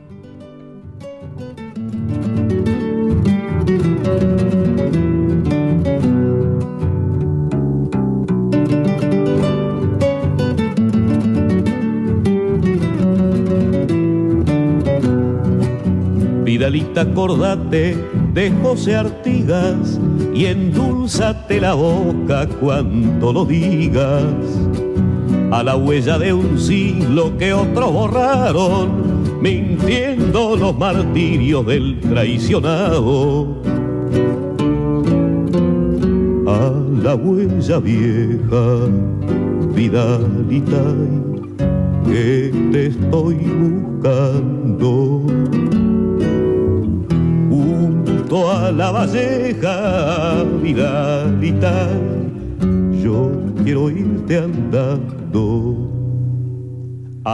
Vidalita, 16.70 17.02
acordate 17.02 17.98
de 18.32 18.52
José 18.62 18.96
Artigas 18.96 20.00
y 20.36 20.46
endulzate 20.46 21.60
la 21.60 21.74
boca 21.74 22.48
cuando 22.48 23.34
lo 23.34 23.44
digas. 23.44 24.24
A 25.52 25.64
la 25.64 25.76
huella 25.76 26.20
de 26.20 26.32
un 26.32 26.60
siglo 26.60 27.36
que 27.40 27.54
otros 27.54 27.92
borraron, 27.92 29.42
mintiendo 29.42 30.56
los 30.56 30.78
martirios 30.78 31.66
del 31.66 32.00
traicionado. 32.02 33.64
A 36.46 36.72
la 37.04 37.16
huella 37.16 37.80
vieja, 37.80 38.86
Vidalita, 39.74 40.84
que 42.06 42.52
te 42.72 42.86
estoy 42.88 43.36
buscando 43.38 45.26
a 48.32 48.72
la 48.72 48.92
valleja, 48.92 50.44
Vidalita, 50.62 51.90
yo 53.04 53.32
quiero 53.64 53.90
irte 53.90 54.38
andando 54.38 55.89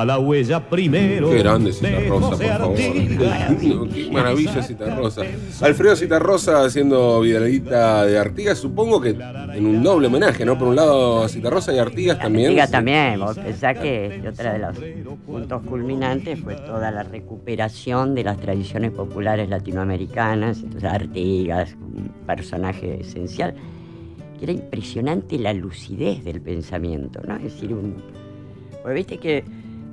a 0.01 0.05
la 0.05 0.19
huella 0.19 0.69
primero. 0.69 1.29
Qué 1.29 1.39
grande 1.39 1.73
Citarrosa, 1.73 2.29
por 2.29 2.45
favor. 2.45 2.75
Qué 3.93 4.09
maravilla 4.11 4.63
Citarrosa. 4.63 5.21
Alfredo 5.61 5.95
Citarrosa 5.95 6.63
haciendo 6.63 7.21
Vidalita 7.21 8.05
de 8.05 8.17
Artigas, 8.17 8.57
supongo 8.57 9.01
que 9.01 9.09
en 9.09 9.65
un 9.65 9.83
doble 9.83 10.07
homenaje, 10.07 10.45
¿no? 10.45 10.57
Por 10.57 10.69
un 10.69 10.75
lado 10.75 11.23
a 11.23 11.29
Citarrosa 11.29 11.73
y 11.73 11.79
Artigas 11.79 12.19
también. 12.19 12.47
Artigas 12.47 12.71
también, 12.71 13.19
vos 13.19 13.37
pensás 13.37 13.77
que 13.77 14.21
otra 14.27 14.53
de 14.53 14.59
los 14.59 14.77
puntos 15.25 15.61
culminantes 15.63 16.39
fue 16.39 16.55
toda 16.55 16.91
la 16.91 17.03
recuperación 17.03 18.15
de 18.15 18.23
las 18.23 18.37
tradiciones 18.37 18.91
populares 18.91 19.49
latinoamericanas, 19.49 20.61
entonces 20.61 20.91
Artigas, 20.91 21.75
un 21.75 22.11
personaje 22.25 23.01
esencial, 23.01 23.55
que 24.37 24.45
era 24.45 24.53
impresionante 24.53 25.37
la 25.37 25.53
lucidez 25.53 26.23
del 26.23 26.41
pensamiento, 26.41 27.21
¿no? 27.27 27.35
Es 27.37 27.43
decir, 27.43 27.73
un... 27.73 27.95
Pues 28.83 28.93
viste 28.93 29.17
que 29.17 29.43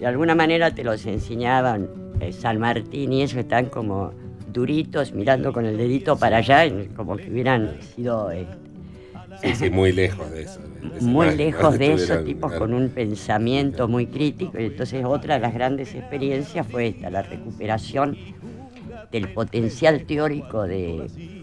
de 0.02 0.08
alguna 0.08 0.34
manera 0.34 0.72
te 0.72 0.82
los 0.82 1.06
enseñaban 1.06 1.88
eh, 2.18 2.32
San 2.32 2.58
Martín 2.58 3.12
y 3.12 3.22
eso 3.22 3.38
están 3.38 3.66
como 3.66 4.10
duritos 4.52 5.12
mirando 5.12 5.52
con 5.52 5.64
el 5.64 5.78
dedito 5.78 6.18
para 6.18 6.38
allá, 6.38 6.64
como 6.96 7.16
que 7.16 7.30
hubieran 7.30 7.80
sido... 7.80 8.32
Eh, 8.32 8.44
sí, 9.40 9.54
sí, 9.54 9.70
muy 9.70 9.92
lejos 9.92 10.28
de 10.32 10.42
eso. 10.42 10.58
muy 11.00 11.36
lejos 11.36 11.78
de 11.78 11.92
eso, 11.92 12.18
tipos 12.24 12.52
con 12.54 12.74
un 12.74 12.88
pensamiento 12.88 13.86
muy 13.86 14.08
crítico. 14.08 14.58
Y 14.58 14.64
entonces 14.64 15.04
otra 15.04 15.34
de 15.34 15.40
las 15.40 15.54
grandes 15.54 15.94
experiencias 15.94 16.66
fue 16.66 16.88
esta, 16.88 17.08
la 17.08 17.22
recuperación 17.22 18.18
del 19.12 19.28
potencial 19.28 20.04
teórico 20.04 20.64
de, 20.64 21.08
de 21.14 21.41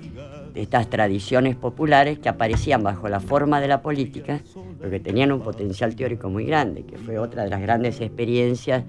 estas 0.55 0.89
tradiciones 0.89 1.55
populares 1.55 2.19
que 2.19 2.29
aparecían 2.29 2.83
bajo 2.83 3.07
la 3.09 3.19
forma 3.19 3.61
de 3.61 3.67
la 3.67 3.81
política, 3.81 4.41
porque 4.79 4.99
tenían 4.99 5.31
un 5.31 5.41
potencial 5.41 5.95
teórico 5.95 6.29
muy 6.29 6.45
grande, 6.45 6.83
que 6.83 6.97
fue 6.97 7.17
otra 7.17 7.43
de 7.43 7.49
las 7.49 7.61
grandes 7.61 8.01
experiencias 8.01 8.83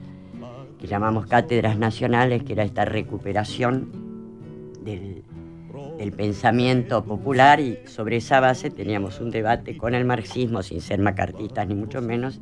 que 0.81 0.87
llamamos 0.87 1.27
cátedras 1.27 1.79
nacionales, 1.79 2.43
que 2.43 2.55
era 2.55 2.65
esta 2.65 2.85
recuperación 2.85 3.91
del, 4.83 5.23
pensamiento 6.17 7.05
popular. 7.05 7.61
Y 7.61 7.79
sobre 7.85 8.17
esa 8.17 8.41
base 8.41 8.71
teníamos 8.71 9.21
un 9.21 9.31
debate 9.31 9.77
con 9.77 9.95
el 9.95 10.07
marxismo, 10.07 10.63
sin 10.63 10.81
ser 10.81 10.99
macartistas 10.99 11.69
ni 11.69 11.75
mucho 11.75 12.01
menos, 12.01 12.41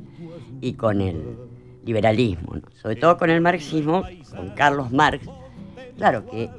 y 0.61 0.75
con 0.75 1.01
el 1.01 1.37
liberalismo, 1.85 2.55
sobre 2.75 2.97
todo 2.97 3.17
con 3.17 3.31
el 3.31 3.41
marxismo, 3.41 4.05
con 4.35 4.51
Carlos 4.51 4.93
Marx, 4.93 5.27
claro 5.97 6.27
que 6.27 6.51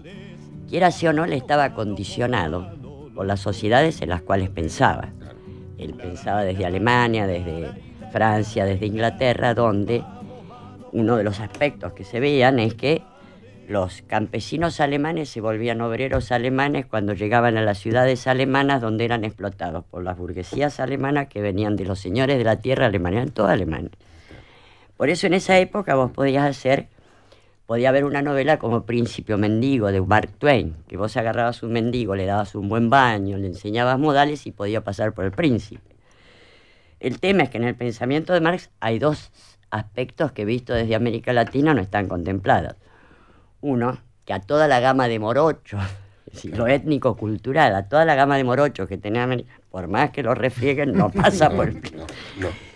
quiera 0.70 0.92
sí 0.92 1.08
o 1.08 1.14
no, 1.14 1.26
le 1.26 1.36
estaba 1.36 1.74
condicionado 1.74 2.72
por 3.16 3.26
las 3.26 3.40
sociedades 3.40 4.02
en 4.02 4.10
las 4.10 4.22
cuales 4.22 4.50
pensaba. 4.50 5.10
Él 5.78 5.94
pensaba 5.94 6.44
desde 6.44 6.66
Alemania, 6.66 7.26
desde 7.26 7.72
Francia, 8.12 8.66
desde 8.66 8.86
Inglaterra, 8.86 9.54
donde 9.54 10.04
uno 10.92 11.18
de 11.18 11.24
los 11.24 11.40
aspectos 11.40 11.94
que 11.94 12.04
se 12.04 12.20
veían 12.20 12.60
es 12.60 12.74
que 12.74 13.02
los 13.68 14.02
campesinos 14.08 14.80
alemanes 14.80 15.30
se 15.30 15.42
volvían 15.42 15.82
obreros 15.82 16.32
alemanes 16.32 16.88
cuando 16.88 17.14
llegaban 17.14 17.56
a 17.56 17.62
las 17.62 17.78
ciudades 17.78 18.26
alemanas 18.26 18.82
donde 18.82 19.06
eran 19.06 19.24
explotados 19.24 19.86
por 19.86 20.04
las 20.04 20.18
burguesías 20.18 20.80
alemanas 20.80 21.28
que 21.28 21.40
venían 21.40 21.76
de 21.76 21.86
los 21.86 22.00
señores 22.00 22.40
de 22.40 22.44
la 22.44 22.56
tierra 22.62 22.88
alemana, 22.88 23.18
eran 23.18 23.30
todos 23.30 23.52
alemanes. 23.52 23.92
Por 24.98 25.10
eso 25.10 25.28
en 25.28 25.36
esa 25.36 25.60
época 25.60 25.94
vos 25.94 26.12
podías 26.12 26.50
hacer, 26.50 26.88
podía 27.70 27.90
haber 27.90 28.04
una 28.04 28.24
novela 28.24 28.58
como 28.58 28.84
Príncipe 28.84 29.38
Mendigo 29.38 29.92
de 29.92 30.02
Mark 30.02 30.32
Twain, 30.40 30.76
que 30.88 30.98
vos 30.98 31.16
agarrabas 31.18 31.62
un 31.62 31.72
mendigo, 31.72 32.16
le 32.16 32.26
dabas 32.26 32.56
un 32.56 32.68
buen 32.68 32.90
baño, 32.90 33.38
le 33.38 33.46
enseñabas 33.46 34.00
modales 34.00 34.48
y 34.48 34.52
podía 34.52 34.84
pasar 34.84 35.14
por 35.14 35.26
el 35.26 35.32
príncipe. 35.32 35.96
El 37.00 37.20
tema 37.20 37.44
es 37.44 37.52
que 37.52 37.60
en 37.60 37.66
el 37.66 37.76
pensamiento 37.76 38.34
de 38.34 38.42
Marx 38.42 38.72
hay 38.80 38.98
dos 38.98 39.30
aspectos 39.70 40.32
que 40.32 40.46
visto 40.46 40.74
desde 40.74 40.96
América 40.96 41.32
Latina 41.32 41.76
no 41.76 41.82
están 41.82 42.08
contemplados. 42.08 42.74
Uno, 43.62 44.00
que 44.26 44.34
a 44.34 44.40
toda 44.40 44.68
la 44.68 44.80
gama 44.80 45.08
de 45.08 45.20
morochos, 45.20 45.84
lo 46.46 46.66
étnico-cultural, 46.66 47.76
a 47.76 47.88
toda 47.88 48.04
la 48.04 48.16
gama 48.16 48.38
de 48.38 48.46
morochos 48.46 48.88
que 48.88 48.98
tenía 48.98 49.22
América, 49.22 49.60
por 49.70 49.88
más 49.88 50.10
que 50.10 50.24
lo 50.24 50.34
refrieguen, 50.34 50.94
no 50.94 51.12
pasa 51.12 51.52
por 51.52 51.68
el... 51.68 51.84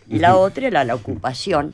Y 0.08 0.20
la 0.20 0.38
otra 0.38 0.68
era 0.68 0.84
la 0.84 0.94
ocupación, 0.94 1.74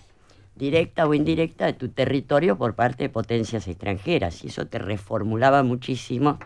directa 0.59 1.07
o 1.07 1.13
indirecta, 1.15 1.65
de 1.65 1.73
tu 1.73 1.89
territorio 1.89 2.57
por 2.57 2.75
parte 2.75 3.05
de 3.05 3.09
potencias 3.09 3.67
extranjeras. 3.67 4.43
Y 4.43 4.47
eso 4.47 4.67
te 4.67 4.77
reformulaba 4.77 5.63
muchísimo 5.63 6.37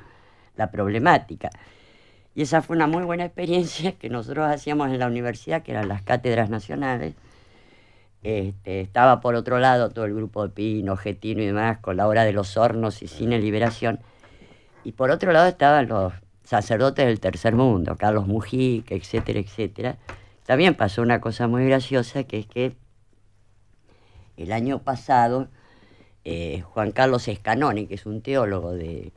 la 0.55 0.72
problemática. 0.72 1.50
Y 2.36 2.43
esa 2.43 2.62
fue 2.62 2.75
una 2.75 2.88
muy 2.88 3.03
buena 3.03 3.25
experiencia 3.25 3.93
que 3.93 4.10
nosotros 4.10 4.48
hacíamos 4.48 4.89
en 4.89 5.00
la 5.00 5.08
universidad, 5.08 5.63
que 5.63 5.72
eran 5.72 5.89
las 5.89 6.03
cátedras 6.03 6.50
nacionales, 6.50 7.15
este, 8.24 8.79
estaba 8.79 9.20
por 9.20 9.36
otro 9.36 9.60
lado 9.60 9.89
todo 9.89 10.05
el 10.05 10.13
grupo 10.13 10.43
de 10.43 10.50
Pino, 10.50 10.96
Getino 10.96 11.41
y 11.41 11.48
demás, 11.48 11.79
con 11.79 11.98
la 11.98 12.08
hora 12.08 12.24
de 12.24 12.32
los 12.32 12.55
hornos 12.55 13.01
y 13.01 13.08
cine 13.08 13.38
liberación. 13.39 14.00
Y 14.86 14.93
por 14.93 15.12
otro 15.12 15.34
lado 15.34 15.48
estaban 15.48 15.88
los 15.88 16.13
sacerdotes 16.43 17.05
del 17.05 17.20
tercer 17.20 17.53
mundo, 17.55 17.96
Carlos 17.98 18.27
Mujica, 18.27 18.96
etcétera, 18.96 19.39
etcétera. 19.39 19.98
También 20.46 20.75
pasó 20.75 21.01
una 21.01 21.20
cosa 21.20 21.48
muy 21.48 21.65
graciosa, 21.65 22.24
que 22.24 22.39
es 22.39 22.48
que 22.48 22.75
el 24.38 24.52
año 24.52 24.80
pasado 24.80 25.48
eh, 26.25 26.62
Juan 26.62 26.92
Carlos 26.92 27.28
Escanoni, 27.28 27.88
que 27.88 27.96
es 27.96 28.06
un 28.06 28.22
teólogo 28.22 28.74
de, 28.74 29.12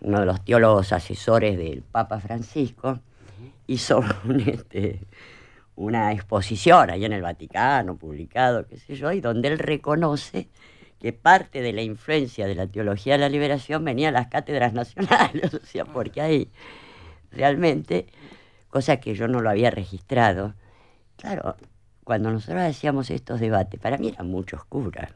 uno 0.00 0.20
de 0.20 0.26
los 0.26 0.44
teólogos 0.44 0.92
asesores 0.92 1.56
del 1.56 1.82
Papa 1.82 2.20
Francisco, 2.20 3.00
hizo 3.66 4.02
un, 4.24 4.40
este, 4.40 5.00
una 5.78 6.12
exposición 6.12 6.90
allá 6.90 7.06
en 7.06 7.12
el 7.12 7.22
Vaticano, 7.22 7.96
publicado, 7.96 8.66
qué 8.66 8.78
sé 8.78 8.96
yo, 8.96 9.12
y 9.12 9.20
donde 9.20 9.48
él 9.48 9.58
reconoce 9.58 10.48
que 10.98 11.12
parte 11.12 11.62
de 11.62 11.72
la 11.72 11.82
influencia 11.82 12.48
de 12.48 12.56
la 12.56 12.66
teología 12.66 13.14
de 13.14 13.20
la 13.20 13.28
liberación 13.28 13.84
venía 13.84 14.08
a 14.08 14.12
las 14.12 14.26
cátedras 14.26 14.72
nacionales, 14.72 15.54
o 15.62 15.64
sea, 15.64 15.84
porque 15.84 16.20
hay 16.20 16.50
realmente, 17.30 18.08
cosa 18.70 18.98
que 18.98 19.14
yo 19.14 19.28
no 19.28 19.40
lo 19.40 19.50
había 19.50 19.70
registrado, 19.70 20.54
claro, 21.16 21.56
cuando 22.08 22.30
nosotros 22.30 22.62
hacíamos 22.62 23.10
estos 23.10 23.38
debates, 23.38 23.78
para 23.78 23.98
mí 23.98 24.08
eran 24.08 24.30
muchos 24.30 24.64
curas. 24.64 25.12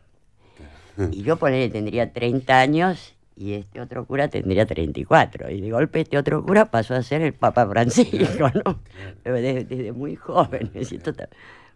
Y 1.10 1.22
yo 1.22 1.38
por 1.38 1.50
tendría 1.50 2.12
30 2.12 2.60
años 2.60 3.14
y 3.34 3.54
este 3.54 3.80
otro 3.80 4.04
cura 4.04 4.28
tendría 4.28 4.66
34. 4.66 5.50
Y 5.50 5.62
de 5.62 5.70
golpe 5.70 6.02
este 6.02 6.18
otro 6.18 6.44
cura 6.44 6.70
pasó 6.70 6.94
a 6.94 7.02
ser 7.02 7.22
el 7.22 7.32
Papa 7.32 7.66
Francisco, 7.66 8.50
¿no? 8.62 8.78
Desde, 9.24 9.92
muy 9.92 10.16
joven. 10.16 10.70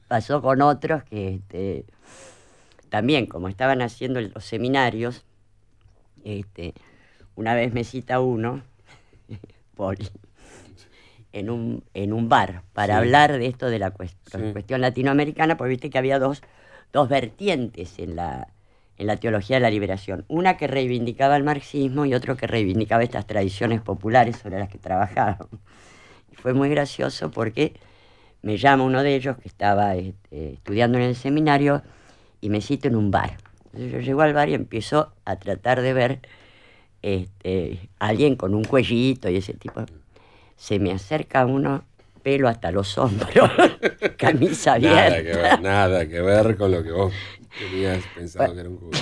pasó 0.07 0.43
con 0.43 0.61
otros 0.61 1.03
que 1.05 1.37
este, 1.37 1.87
también, 2.91 3.25
como 3.25 3.49
estaban 3.49 3.81
haciendo 3.81 4.21
los 4.21 4.45
seminarios, 4.45 5.25
este, 6.25 6.75
una 7.37 7.55
vez 7.55 7.73
me 7.73 7.85
cita 7.85 8.21
uno, 8.21 8.61
Poli, 9.77 10.11
en 11.37 11.51
un, 11.51 11.85
en 11.93 12.15
un 12.15 12.31
bar 12.31 12.63
para 12.73 12.97
hablar 12.97 13.39
de 13.39 13.47
esto 13.47 13.69
de 13.69 13.79
la 13.79 13.91
cuestión 13.91 14.81
latinoamericana, 14.81 15.59
porque 15.59 15.69
viste 15.71 15.91
que 15.91 15.99
había 15.99 16.19
dos, 16.19 16.43
dos 16.95 17.11
vertientes 17.11 17.99
en 17.99 18.17
la, 18.17 18.49
en 18.97 19.07
la 19.07 19.19
teología 19.19 19.57
de 19.57 19.61
la 19.61 19.71
liberación. 19.71 20.25
Una 20.29 20.57
que 20.57 20.67
reivindicaba 20.67 21.37
el 21.37 21.45
marxismo 21.45 22.07
y 22.07 22.15
otro 22.15 22.39
que 22.39 22.47
reivindicaba 22.47 23.03
estas 23.03 23.27
tradiciones 23.27 23.83
populares 23.83 24.37
sobre 24.37 24.59
las 24.59 24.71
que 24.71 24.79
trabajaban. 24.79 25.37
Y 26.33 26.37
fue 26.37 26.55
muy 26.55 26.71
gracioso 26.71 27.31
porque 27.31 27.75
me 28.41 28.57
llama 28.57 28.85
uno 28.85 29.03
de 29.03 29.15
ellos 29.15 29.37
que 29.37 29.49
estaba 29.49 29.95
este, 29.95 30.55
estudiando 30.55 30.97
en 30.97 31.05
el 31.05 31.17
seminario 31.17 31.83
y 32.41 32.49
me 32.49 32.63
cito 32.63 32.89
en 32.89 32.97
un 32.97 33.11
bar. 33.11 33.37
Entonces 33.67 33.93
yo 33.93 34.01
llego 34.01 34.23
al 34.23 34.33
bar 34.33 34.49
y 34.49 34.55
empiezo 34.55 35.13
a 35.27 35.37
tratar 35.37 35.83
de 35.83 35.93
ver 35.93 36.21
este, 37.03 37.91
a 37.99 38.07
alguien 38.07 38.37
con 38.37 38.55
un 38.55 38.65
cuellito 38.65 39.29
y 39.29 39.37
ese 39.37 39.53
tipo. 39.53 39.85
Se 40.57 40.79
me 40.79 40.93
acerca 40.93 41.47
uno 41.47 41.85
pelo 42.23 42.49
hasta 42.49 42.73
los 42.73 42.99
hombros, 42.99 43.51
camisa 44.17 44.75
abierta. 44.75 45.11
Nada 45.11 45.23
que 45.23 45.37
ver, 45.37 45.63
nada 45.63 46.09
que 46.09 46.21
ver 46.21 46.57
con 46.57 46.73
lo 46.73 46.83
que 46.83 46.91
vos 46.91 47.13
Tenías 47.59 48.05
pensado 48.15 48.55
que 48.55 48.61
era 48.61 48.69
un 48.69 48.77
cura. 48.77 48.99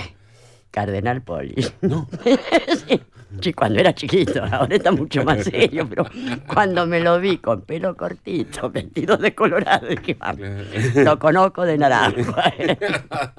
Cardenal 0.70 1.22
Poli. 1.22 1.54
No. 1.80 2.08
sí. 3.40 3.52
cuando 3.52 3.80
era 3.80 3.94
chiquito, 3.94 4.42
ahora 4.44 4.76
está 4.76 4.92
mucho 4.92 5.24
más 5.24 5.44
serio, 5.44 5.88
pero 5.88 6.06
cuando 6.46 6.86
me 6.86 7.00
lo 7.00 7.18
vi 7.20 7.38
con 7.38 7.62
pelo 7.62 7.96
cortito, 7.96 8.70
vestido 8.70 9.16
de 9.16 9.34
colorado, 9.34 9.88
dije, 9.88 10.16
lo 10.96 11.18
conozco 11.18 11.62
de 11.62 11.78
naranja. 11.78 12.52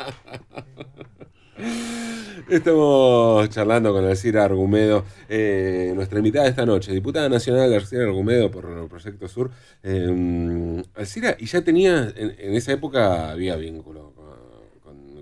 Estamos 2.49 3.49
charlando 3.49 3.91
con 3.91 4.05
Alcira 4.05 4.43
Argumedo, 4.45 5.03
eh, 5.27 5.93
nuestra 5.95 6.19
invitada 6.19 6.47
esta 6.47 6.65
noche, 6.65 6.91
diputada 6.91 7.27
nacional 7.27 7.69
de 7.69 7.77
Alcira 7.77 8.03
Argumedo 8.03 8.51
por 8.51 8.65
el 8.65 8.87
Proyecto 8.87 9.27
Sur. 9.27 9.49
Eh, 9.81 10.83
Alcira, 10.95 11.35
¿y 11.39 11.45
ya 11.45 11.63
tenía, 11.63 12.13
en, 12.15 12.53
esa 12.53 12.71
época 12.73 13.31
había 13.31 13.55
vínculo 13.55 14.13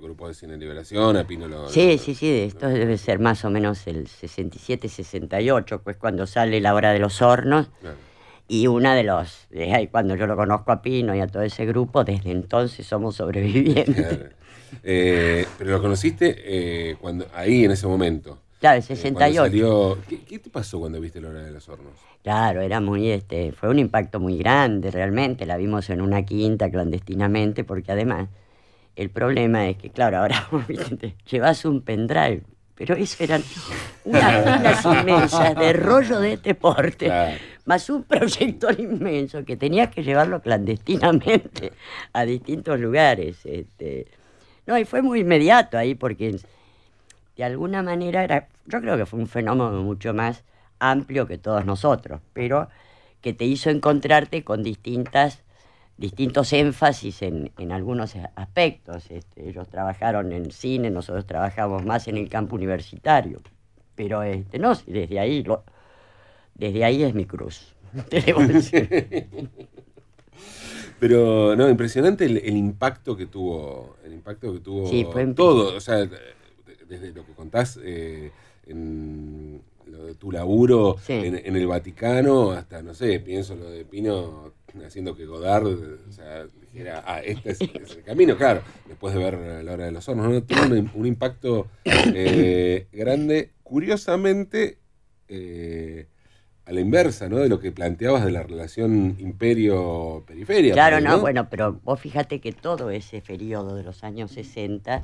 grupo 0.04 0.28
de 0.28 0.34
Cine 0.36 0.58
Liberación, 0.58 1.18
a 1.18 1.26
Pino 1.26 1.48
lo, 1.48 1.70
Sí, 1.70 1.98
sí, 1.98 2.14
sí, 2.14 2.30
esto 2.30 2.68
debe 2.68 2.98
ser 2.98 3.20
más 3.20 3.44
o 3.46 3.50
menos 3.50 3.88
el 3.88 4.08
67, 4.08 4.88
68, 4.88 5.82
pues 5.82 5.98
cuando 5.98 6.28
sale 6.28 6.62
La 6.62 6.76
Hora 6.76 6.92
de 6.92 7.00
los 7.00 7.22
Hornos. 7.22 7.70
Y 8.54 8.68
una 8.68 8.94
de 8.94 9.02
los, 9.02 9.48
cuando 9.90 10.16
yo 10.16 10.28
lo 10.28 10.36
conozco 10.36 10.72
a 10.72 10.80
Pino 10.80 11.16
y 11.16 11.20
a 11.20 11.26
todo 11.26 11.42
ese 11.42 11.66
grupo, 11.66 12.04
desde 12.04 12.30
entonces 12.30 12.86
somos 12.86 13.16
sobrevivientes. 13.16 14.30
Eh, 14.84 15.46
pero 15.58 15.72
lo 15.72 15.82
conociste 15.82 16.36
eh, 16.38 16.96
cuando 17.00 17.28
ahí 17.34 17.64
en 17.64 17.72
ese 17.72 17.86
momento. 17.86 18.40
Claro, 18.60 18.78
el 18.78 18.84
68. 18.84 19.98
Eh, 20.10 20.20
¿qué, 20.28 20.40
te 20.40 20.50
pasó 20.50 20.80
cuando 20.80 21.00
viste 21.00 21.22
La 21.22 21.30
Hora 21.30 21.44
de 21.44 21.52
los 21.52 21.68
Hornos? 21.70 21.94
Claro, 22.22 22.62
era 22.62 22.80
muy, 22.80 23.10
este, 23.10 23.52
fue 23.52 23.70
un 23.70 23.78
impacto 23.78 24.20
muy 24.20 24.38
grande 24.38 24.90
realmente. 24.90 25.46
La 25.46 25.58
vimos 25.58 25.90
en 25.92 26.02
una 26.02 26.24
quinta 26.24 26.70
clandestinamente, 26.70 27.64
porque 27.64 27.92
además 27.92 28.30
el 28.96 29.10
problema 29.10 29.68
es 29.68 29.78
que, 29.78 29.90
claro, 29.90 30.18
ahora 30.18 30.48
llevas 31.32 31.66
un 31.66 31.82
pendrive, 31.82 32.44
pero 32.76 32.96
eso 32.96 33.24
eran 33.24 33.44
unas 34.06 34.58
filas 34.58 34.86
inmensas 34.86 35.56
de 35.56 35.74
rollo 35.74 36.20
de 36.20 36.34
este 36.34 36.56
porte, 36.56 37.12
más 37.66 37.90
un 37.90 38.04
proyector 38.04 38.80
inmenso 38.80 39.46
que 39.46 39.56
tenías 39.58 39.90
que 39.90 40.04
llevarlo 40.04 40.42
clandestinamente 40.42 41.72
a 42.14 42.26
distintos 42.26 42.80
lugares. 42.80 43.46
Este. 43.46 44.08
No, 44.66 44.78
y 44.78 44.86
fue 44.86 45.02
muy 45.02 45.22
inmediato 45.22 45.78
ahí 45.78 45.96
porque 45.96 46.40
de 47.36 47.44
alguna 47.44 47.84
manera 47.84 48.24
era, 48.24 48.48
yo 48.66 48.82
creo 48.82 48.98
que 48.98 49.06
fue 49.06 49.20
un 49.20 49.28
fenómeno 49.28 49.82
mucho 49.84 50.14
más 50.14 50.44
amplio 50.80 51.28
que 51.28 51.38
todos 51.38 51.66
nosotros, 51.66 52.22
pero 52.34 52.70
que 53.22 53.34
te 53.34 53.46
hizo 53.46 53.70
encontrarte 53.70 54.44
con 54.44 54.64
distintas 54.64 55.44
distintos 55.98 56.54
énfasis 56.54 57.22
en, 57.22 57.52
algunos 57.72 58.16
aspectos. 58.36 59.10
Este, 59.10 59.50
ellos 59.50 59.68
trabajaron 59.70 60.32
en 60.32 60.52
cine, 60.52 60.90
nosotros 60.90 61.26
trabajamos 61.26 61.86
más 61.86 62.08
en 62.08 62.18
el 62.18 62.30
campo 62.30 62.56
universitario. 62.56 63.42
Pero 63.96 64.24
este, 64.24 64.60
no, 64.60 64.74
desde 64.88 65.20
ahí, 65.20 65.44
lo, 65.44 65.64
desde 66.56 66.84
ahí 66.84 67.04
es 67.04 67.14
mi 67.14 67.26
cruz. 67.26 67.76
Pero 71.00 71.56
no, 71.56 71.70
impresionante 71.70 72.26
el, 72.26 72.56
impacto 72.56 73.16
que 73.18 73.26
tuvo, 73.26 73.98
el 74.06 74.14
impacto 74.14 74.54
que 74.54 74.60
tuvo 74.60 74.90
todo, 75.36 75.76
o 75.76 75.82
sea, 75.82 76.08
desde 76.88 77.12
lo 77.12 77.26
que 77.26 77.34
contás 77.34 77.78
eh, 77.84 78.32
en 78.68 79.62
lo 79.88 80.06
de 80.06 80.16
tu 80.16 80.32
laburo 80.32 80.96
en, 81.10 81.56
el 81.56 81.68
Vaticano 81.68 82.52
hasta, 82.52 82.82
no 82.82 82.94
sé, 82.94 83.20
pienso 83.20 83.56
lo 83.56 83.70
de 83.70 83.84
Pino 83.84 84.54
haciendo 84.86 85.16
que 85.16 85.26
Godard 85.26 85.68
o 85.68 86.12
sea, 86.12 86.46
dijera, 86.72 87.04
ah, 87.06 87.22
este 87.22 87.52
es, 87.52 87.62
el 87.62 88.04
camino, 88.04 88.38
claro, 88.38 88.62
después 88.88 89.14
de 89.14 89.24
ver 89.24 89.64
La 89.64 89.74
Hora 89.74 89.86
de 89.86 89.92
los 89.92 90.08
Hornos, 90.08 90.32
¿no? 90.32 90.44
tuvo 90.44 90.62
un, 90.96 91.06
impacto 91.06 91.68
eh, 91.86 92.88
grande. 92.92 93.52
Curiosamente, 93.64 94.78
eh, 95.28 96.08
a 96.66 96.72
la 96.72 96.80
inversa, 96.80 97.28
¿no? 97.28 97.38
De 97.38 97.50
lo 97.50 97.60
que 97.60 97.72
planteabas 97.72 98.24
de 98.24 98.32
la 98.32 98.44
relación 98.44 99.18
imperio-periferia. 99.20 100.74
Claro, 100.74 100.98
pues, 100.98 101.04
no, 101.04 101.20
bueno, 101.20 101.50
pero 101.50 101.80
vos 101.84 102.00
fíjate 102.00 102.40
que 102.40 102.54
todo 102.54 102.90
ese 102.90 103.22
periodo 103.22 103.76
de 103.76 103.84
los 103.84 104.04
años 104.04 104.32
60, 104.32 105.04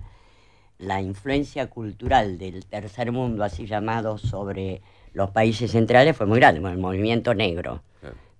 la 0.77 1.01
influencia 1.01 1.69
cultural 1.69 2.37
del 2.37 2.65
tercer 2.65 3.11
mundo, 3.11 3.43
así 3.43 3.65
llamado, 3.65 4.17
sobre 4.17 4.81
los 5.13 5.31
países 5.31 5.71
centrales 5.71 6.15
fue 6.15 6.25
muy 6.25 6.39
grande, 6.39 6.67
el 6.69 6.77
movimiento 6.77 7.33
negro. 7.33 7.83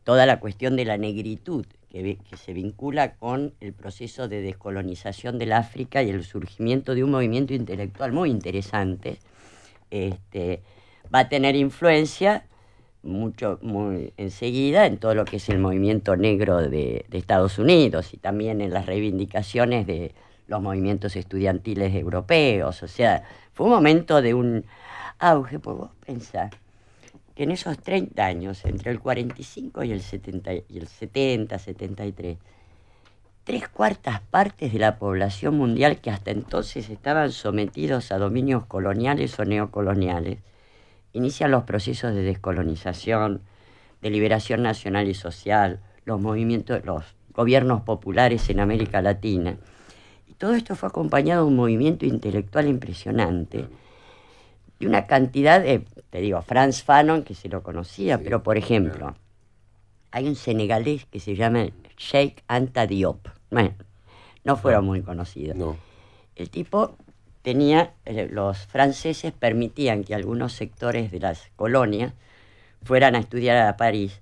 Toda 0.04 0.26
la 0.26 0.40
cuestión 0.40 0.76
de 0.76 0.86
la 0.86 0.98
negritud 0.98 1.66
que, 1.90 2.18
se 2.38 2.54
vincula 2.54 3.16
con 3.16 3.54
el 3.60 3.74
proceso 3.74 4.28
de 4.28 4.42
descolonización 4.42 5.40
del 5.40 5.54
África 5.54 6.04
y 6.04 6.10
el 6.10 6.24
surgimiento 6.24 6.96
de 6.96 7.04
un 7.04 7.12
movimiento 7.12 7.54
intelectual 7.54 8.12
muy 8.12 8.30
interesante, 8.30 9.18
este, 9.90 10.62
va 11.14 11.20
a 11.20 11.30
tener 11.30 11.56
influencia 11.56 12.46
mucho 13.02 13.60
muy 13.62 14.14
enseguida 14.18 14.86
en 14.86 14.98
todo 14.98 15.16
lo 15.16 15.26
que 15.26 15.38
es 15.38 15.50
el 15.50 15.58
movimiento 15.58 16.16
negro 16.16 16.58
de, 16.58 17.06
de 17.08 17.18
Estados 17.18 17.58
Unidos 17.58 18.14
y 18.14 18.18
también 18.18 18.62
en 18.62 18.72
las 18.72 18.86
reivindicaciones 18.86 19.88
de 19.88 20.14
los 20.48 20.62
movimientos 20.62 21.16
estudiantiles 21.16 21.96
europeos. 21.96 22.84
O 22.84 22.88
sea, 22.88 23.24
fue 23.54 23.68
un 23.68 23.72
momento 23.72 24.22
de 24.22 24.34
un 24.34 24.66
auge, 25.18 25.60
pues 25.60 25.78
vos 25.78 25.90
pensás 26.06 26.52
que 27.40 27.44
en 27.44 27.52
esos 27.52 27.78
30 27.78 28.26
años, 28.26 28.66
entre 28.66 28.92
el 28.92 29.00
45 29.00 29.86
y 29.86 29.94
el 29.94 30.02
70, 30.02 30.56
y 30.56 30.78
el 30.78 30.90
70 30.90 31.58
73, 31.58 32.38
tres 33.46 33.70
cuartas 33.70 34.20
partes 34.30 34.74
de 34.74 34.80
la 34.80 35.00
población 35.00 35.56
mundial 35.56 36.02
que 36.02 36.12
hasta 36.12 36.32
entonces 36.32 36.90
estaban 36.90 37.32
sometidos 37.32 38.12
a 38.12 38.18
dominios 38.18 38.66
coloniales 38.66 39.40
o 39.40 39.46
neocoloniales, 39.46 40.40
inician 41.14 41.52
los 41.52 41.64
procesos 41.64 42.14
de 42.14 42.24
descolonización, 42.24 43.40
de 44.02 44.10
liberación 44.10 44.62
nacional 44.62 45.08
y 45.08 45.14
social, 45.14 45.80
los 46.04 46.20
movimientos, 46.20 46.84
los 46.84 47.06
gobiernos 47.34 47.84
populares 47.84 48.50
en 48.50 48.60
América 48.60 49.02
Latina. 49.02 49.56
Y 50.28 50.34
todo 50.34 50.56
esto 50.56 50.76
fue 50.76 50.90
acompañado 50.90 51.46
de 51.46 51.52
un 51.52 51.56
movimiento 51.56 52.06
intelectual 52.06 52.68
impresionante 52.68 53.70
y 54.80 54.86
una 54.86 55.06
cantidad 55.08 55.62
de, 55.62 55.80
te 56.10 56.22
digo, 56.22 56.42
Franz 56.42 56.84
Fanon, 56.84 57.24
que 57.24 57.36
se 57.36 57.50
lo 57.50 57.62
conocía, 57.64 58.18
Sí, 58.18 58.24
pero 58.24 58.44
por 58.44 58.58
ejemplo, 58.58 58.98
claro. 58.98 59.16
hay 60.12 60.28
un 60.28 60.36
senegalés 60.36 61.06
que 61.06 61.20
se 61.20 61.36
llama 61.36 61.68
Sheikh 61.98 62.44
Anta 62.48 62.88
Diop. 62.88 63.28
Bueno, 63.52 63.74
no 64.44 64.56
fueron 64.56 64.86
muy 64.86 65.02
conocidos. 65.02 65.58
No. 65.58 65.76
El 66.36 66.50
tipo 66.50 66.96
tenía, 67.42 67.94
eh, 68.06 68.30
los 68.32 68.60
franceses 68.68 69.34
permitían 69.34 70.04
que 70.04 70.16
algunos 70.16 70.54
sectores 70.54 71.12
de 71.12 71.20
las 71.20 71.50
colonias 71.56 72.14
fueran 72.84 73.16
a 73.16 73.20
estudiar 73.20 73.58
a 73.68 73.76
París 73.76 74.22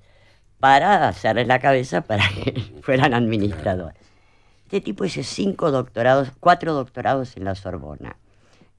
para 0.59 1.07
hacerles 1.07 1.45
la 1.47 1.59
cabeza 1.59 2.01
para 2.01 2.23
que 2.29 2.53
fueran 2.81 3.13
administradores. 3.13 4.01
Este 4.65 4.81
tipo 4.81 5.05
hizo 5.05 5.21
cinco 5.23 5.69
doctorados, 5.71 6.31
cuatro 6.39 6.73
doctorados 6.73 7.37
en 7.37 7.45
la 7.45 7.53
Sorbona, 7.55 8.17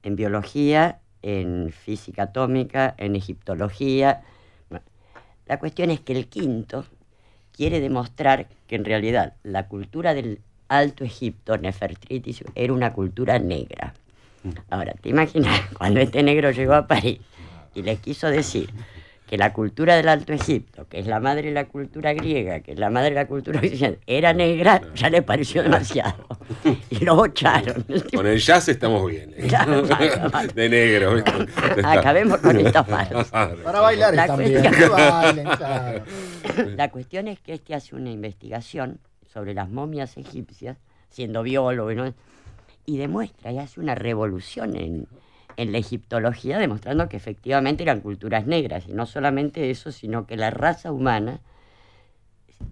en 0.03 0.15
biología, 0.17 0.99
en 1.21 1.71
física 1.71 2.23
atómica, 2.23 2.95
en 2.97 3.15
egiptología. 3.15 4.21
La 5.45 5.59
cuestión 5.59 5.89
es 5.89 5.99
que 5.99 6.13
el 6.13 6.27
quinto 6.27 6.85
quiere 7.51 7.79
demostrar 7.79 8.47
que 8.67 8.75
en 8.75 8.85
realidad 8.85 9.33
la 9.43 9.67
cultura 9.67 10.13
del 10.13 10.39
Alto 10.67 11.03
Egipto, 11.03 11.57
Nefertiti, 11.57 12.35
era 12.55 12.71
una 12.71 12.93
cultura 12.93 13.39
negra. 13.39 13.93
Ahora, 14.69 14.93
te 14.93 15.09
imaginas, 15.09 15.59
cuando 15.77 15.99
este 15.99 16.23
negro 16.23 16.51
llegó 16.51 16.73
a 16.73 16.87
París 16.87 17.19
y 17.75 17.81
les 17.81 17.99
quiso 17.99 18.27
decir 18.27 18.69
que 19.29 19.37
la 19.37 19.53
cultura 19.53 19.95
del 19.95 20.09
Alto 20.09 20.33
Egipto, 20.33 20.87
que 20.89 20.97
es 20.99 21.05
la 21.05 21.19
madre 21.19 21.49
de 21.49 21.51
la 21.53 21.65
cultura 21.65 22.13
griega, 22.13 22.61
que 22.61 22.71
es 22.71 22.79
la 22.79 22.89
madre 22.89 23.09
de 23.09 23.15
la 23.15 23.27
cultura 23.27 23.59
occidental, 23.59 23.99
era 24.07 24.33
negra, 24.33 24.81
ya 24.95 25.11
le 25.11 25.21
pareció 25.21 25.61
demasiado. 25.61 26.25
Y 26.89 27.05
lo 27.05 27.15
bocharon. 27.15 27.85
Con 28.15 28.25
el 28.25 28.39
jazz 28.39 28.69
estamos 28.69 29.07
bien. 29.07 29.31
¿eh? 29.37 29.45
Claro. 29.47 29.83
De 30.55 30.67
negro. 30.67 31.23
Acabemos 31.83 32.39
con 32.39 32.57
esta 32.59 32.83
farsa. 32.83 33.23
Claro. 33.25 33.63
Para 33.63 33.81
bailar 33.81 34.15
La 34.15 34.25
también. 34.25 34.61
cuestión- 34.63 34.73
que 34.73 34.87
bailen, 34.89 35.45
claro. 35.45 36.03
La 36.75 36.89
cuestión 36.89 37.27
es 37.27 37.39
que 37.39 37.53
este 37.53 37.75
hace 37.75 37.95
una 37.95 38.09
investigación 38.09 38.99
sobre 39.31 39.53
las 39.53 39.69
momias 39.69 40.17
egipcias, 40.17 40.77
siendo 41.11 41.43
biólogo, 41.43 41.91
¿no? 41.93 42.11
y 42.87 42.97
demuestra 42.97 43.51
y 43.51 43.59
hace 43.59 43.79
una 43.79 43.93
revolución 43.93 44.75
en, 44.75 45.07
en 45.59 45.73
la 45.73 45.77
egiptología, 45.77 46.57
demostrando 46.57 47.09
que 47.09 47.17
efectivamente 47.17 47.83
eran 47.83 47.99
culturas 47.99 48.47
negras. 48.47 48.87
Y 48.87 48.93
no 48.93 49.05
solamente 49.05 49.69
eso, 49.69 49.91
sino 49.91 50.25
que 50.25 50.37
la 50.37 50.51
raza 50.51 50.93
humana 50.93 51.41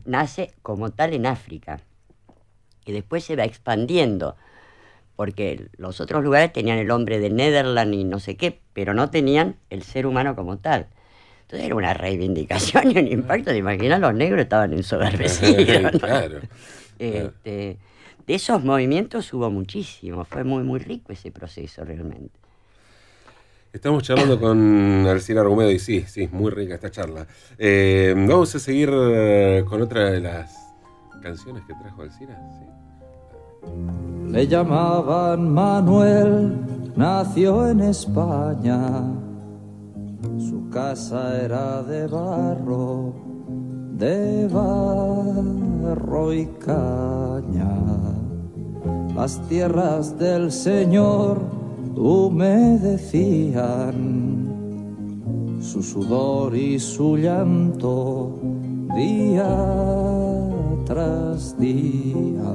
nace 0.06 0.54
como 0.62 0.92
tal 0.92 1.14
en 1.14 1.26
África. 1.26 1.82
Y 2.86 2.94
después 2.94 3.26
se 3.26 3.36
va 3.36 3.44
expandiendo, 3.44 4.38
porque 5.18 5.68
los 5.76 6.00
otros 6.00 6.24
lugares 6.24 6.54
tenían 6.54 6.78
el 6.78 6.90
hombre 6.90 7.20
de 7.20 7.30
Netherland 7.30 7.94
y 7.94 8.06
no 8.06 8.20
sé 8.20 8.38
qué, 8.38 8.62
pero 8.72 8.94
no 8.94 9.10
tenían 9.10 9.58
el 9.70 9.84
ser 9.84 10.08
humano 10.08 10.34
como 10.38 10.58
tal. 10.58 10.88
Entonces 11.42 11.66
era 11.66 11.76
una 11.76 11.94
reivindicación 11.94 12.92
y 12.92 13.00
un 13.00 13.08
impacto. 13.08 13.52
¿Te 13.52 13.58
imaginas? 13.58 14.00
Los 14.00 14.14
negros 14.14 14.40
estaban 14.40 14.72
ensoberbecidos. 14.72 15.82
¿no? 15.82 15.92
claro. 15.92 16.40
Este, 17.00 17.78
de 18.26 18.34
esos 18.34 18.64
movimientos 18.64 19.34
hubo 19.34 19.52
muchísimo. 19.52 20.24
Fue 20.24 20.46
muy, 20.46 20.64
muy 20.64 20.80
rico 20.80 21.12
ese 21.12 21.32
proceso 21.32 21.84
realmente. 21.84 22.47
Estamos 23.74 24.04
charlando 24.04 24.40
con 24.42 25.06
Alcira 25.08 25.42
Argumedo 25.42 25.72
y 25.72 25.80
sí, 25.80 26.04
sí, 26.08 26.30
muy 26.32 26.52
rica 26.52 26.76
esta 26.76 26.90
charla. 26.90 27.28
Eh, 27.58 28.14
vamos 28.16 28.54
a 28.56 28.60
seguir 28.60 28.90
eh, 28.94 29.64
con 29.68 29.82
otra 29.82 30.12
de 30.12 30.22
las 30.22 30.56
canciones 31.22 31.64
que 31.66 31.74
trajo 31.74 32.02
Alcira. 32.02 32.40
Sí. 32.60 34.32
Le 34.32 34.48
llamaban 34.48 35.54
Manuel, 35.54 36.58
nació 36.96 37.70
en 37.70 37.82
España. 37.82 39.04
Su 40.38 40.70
casa 40.70 41.42
era 41.42 41.82
de 41.84 42.08
barro, 42.08 43.14
de 43.94 44.48
barro 44.48 46.34
y 46.34 46.46
caña. 46.66 47.78
Las 49.16 49.42
tierras 49.48 50.18
del 50.20 50.52
Señor 50.52 51.57
humedecían 51.98 53.58
su 55.60 55.82
sudor 55.82 56.56
y 56.56 56.80
su 56.80 57.18
llanto 57.18 58.40
día 58.96 59.50
tras 60.86 61.58
día. 61.60 62.54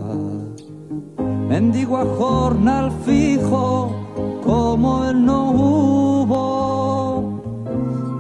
Mendigo 1.49 1.99
a 1.99 2.05
jornal 2.05 2.91
fijo 3.05 3.91
como 4.45 5.05
él 5.05 5.25
no 5.25 5.51
hubo, 5.51 7.43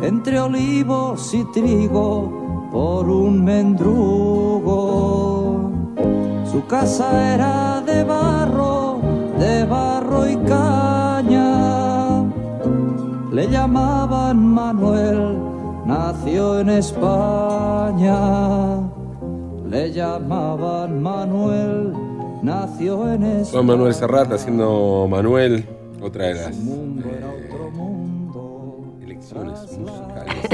entre 0.02 0.38
olivos 0.40 1.32
y 1.32 1.44
trigo 1.52 2.68
por 2.70 3.08
un 3.08 3.42
mendrugo. 3.44 4.82
Su 6.50 6.66
casa 6.66 7.34
era 7.34 7.80
de 7.80 8.04
barro, 8.04 8.98
de 9.38 9.64
barro 9.64 10.28
y 10.28 10.36
caña. 10.36 10.81
Le 13.32 13.48
llamaban 13.48 14.36
Manuel, 14.52 15.38
nació 15.86 16.60
en 16.60 16.68
España. 16.68 18.16
Le 19.70 19.90
llamaban 19.92 21.02
Manuel, 21.02 21.92
nació 22.42 23.10
en 23.12 23.22
España. 23.22 23.52
Juan 23.52 23.66
Manuel 23.66 23.94
Serrat 23.94 24.30
haciendo 24.32 25.06
Manuel, 25.08 25.64
otra 26.02 26.26
de 26.26 26.34
las 26.34 26.54
Su 26.54 26.62
mundo 26.62 27.08
era 27.08 27.28
eh, 27.28 27.48
otro 27.50 27.70
mundo. 27.70 28.98
elecciones 29.02 29.78
musicales 29.78 30.48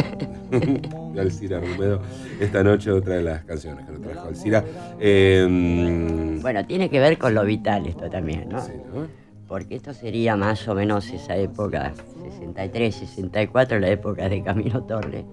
de 1.14 1.20
Alcira 1.20 1.58
Argumedo. 1.58 2.00
Esta 2.38 2.62
noche 2.62 2.92
otra 2.92 3.14
de 3.16 3.22
las 3.22 3.42
canciones 3.44 3.86
que 3.86 3.92
nos 3.92 4.02
trajo 4.02 4.28
Alcira. 4.28 4.64
Eh, 5.00 6.38
Bueno, 6.40 6.64
tiene 6.64 6.88
que 6.88 7.00
ver 7.00 7.18
con 7.18 7.34
lo 7.34 7.44
vital 7.44 7.86
esto 7.86 8.08
también, 8.08 8.48
¿no? 8.48 8.60
sí, 8.64 8.70
¿no? 8.94 9.17
Porque 9.48 9.76
esto 9.76 9.94
sería 9.94 10.36
más 10.36 10.68
o 10.68 10.74
menos 10.74 11.10
esa 11.10 11.34
época, 11.36 11.94
63, 12.22 12.94
64, 12.94 13.80
la 13.80 13.88
época 13.88 14.28
de 14.28 14.42
Camilo 14.42 14.82
Torres. 14.82 15.24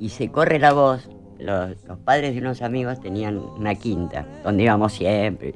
Y 0.00 0.08
se 0.08 0.30
corre 0.30 0.58
la 0.58 0.72
voz, 0.72 1.08
los, 1.38 1.76
padres 2.04 2.34
de 2.34 2.40
unos 2.40 2.62
amigos 2.62 3.00
tenían 3.00 3.38
una 3.56 3.76
quinta, 3.76 4.26
donde 4.42 4.64
íbamos 4.64 4.92
siempre. 4.92 5.54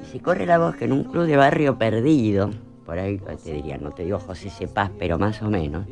Y 0.00 0.06
se 0.06 0.20
corre 0.20 0.46
la 0.46 0.58
voz 0.58 0.76
que 0.76 0.84
en 0.84 0.92
un 0.92 1.02
club 1.02 1.26
de 1.26 1.36
barrio 1.36 1.76
perdido, 1.76 2.50
por 2.86 2.98
ahí 2.98 3.18
te 3.42 3.52
diría, 3.52 3.76
no 3.76 3.90
te 3.90 4.04
digo 4.04 4.20
José 4.20 4.48
Cepaz, 4.48 4.92
pero 4.96 5.18
más 5.18 5.42
o 5.42 5.50
menos, 5.50 5.84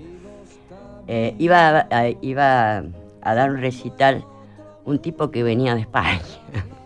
eh, 1.09 1.35
iba, 1.39 1.87
a- 1.91 2.09
iba 2.21 2.85
a 3.23 3.35
dar 3.35 3.51
un 3.51 3.59
recital 3.59 4.25
un 4.85 4.99
tipo 4.99 5.31
que 5.31 5.43
venía 5.43 5.75
de 5.75 5.81
España. 5.83 6.21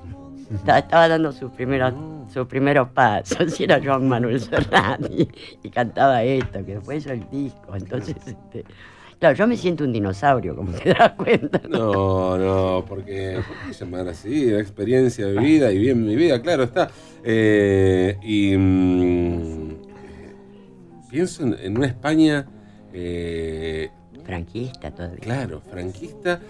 estaba, 0.55 0.79
estaba 0.79 1.09
dando 1.09 1.33
sus 1.33 1.51
primeros, 1.53 1.95
sus 2.33 2.47
primeros 2.47 2.89
pasos, 2.91 3.59
y 3.61 3.65
era 3.65 3.81
Joan 3.83 4.09
Manuel 4.09 4.41
Serrat, 4.41 5.01
y, 5.11 5.29
y 5.63 5.71
cantaba 5.71 6.23
esto, 6.23 6.65
que 6.65 6.75
después 6.75 7.05
hizo 7.05 7.13
el 7.13 7.29
disco. 7.31 7.75
Entonces, 7.75 8.17
este, 8.27 8.65
Claro, 9.19 9.35
yo 9.35 9.47
me 9.47 9.57
siento 9.57 9.85
un 9.85 9.93
dinosaurio, 9.93 10.55
como 10.55 10.73
te 10.73 10.93
das 10.93 11.13
cuenta. 11.13 11.61
No, 11.69 12.37
no, 12.37 12.85
porque, 12.87 13.41
¿por 13.47 13.57
qué 13.67 13.73
llamar 13.73 14.09
así? 14.09 14.51
La 14.51 14.61
experiencia 14.61 15.27
de 15.27 15.39
vida 15.41 15.73
y 15.73 15.79
bien 15.79 16.05
mi 16.05 16.15
vida, 16.17 16.43
claro 16.43 16.65
está. 16.65 16.91
Eh, 17.25 18.19
y 18.23 18.55
mm, 18.57 19.71
eh, 19.71 20.35
pienso 21.11 21.45
en, 21.45 21.57
en 21.59 21.79
una 21.79 21.87
España, 21.87 22.47
eh, 22.93 23.91
Franquista 24.23 24.91
todavía. 24.91 25.19
claro, 25.21 25.61
franquista, 25.63 26.41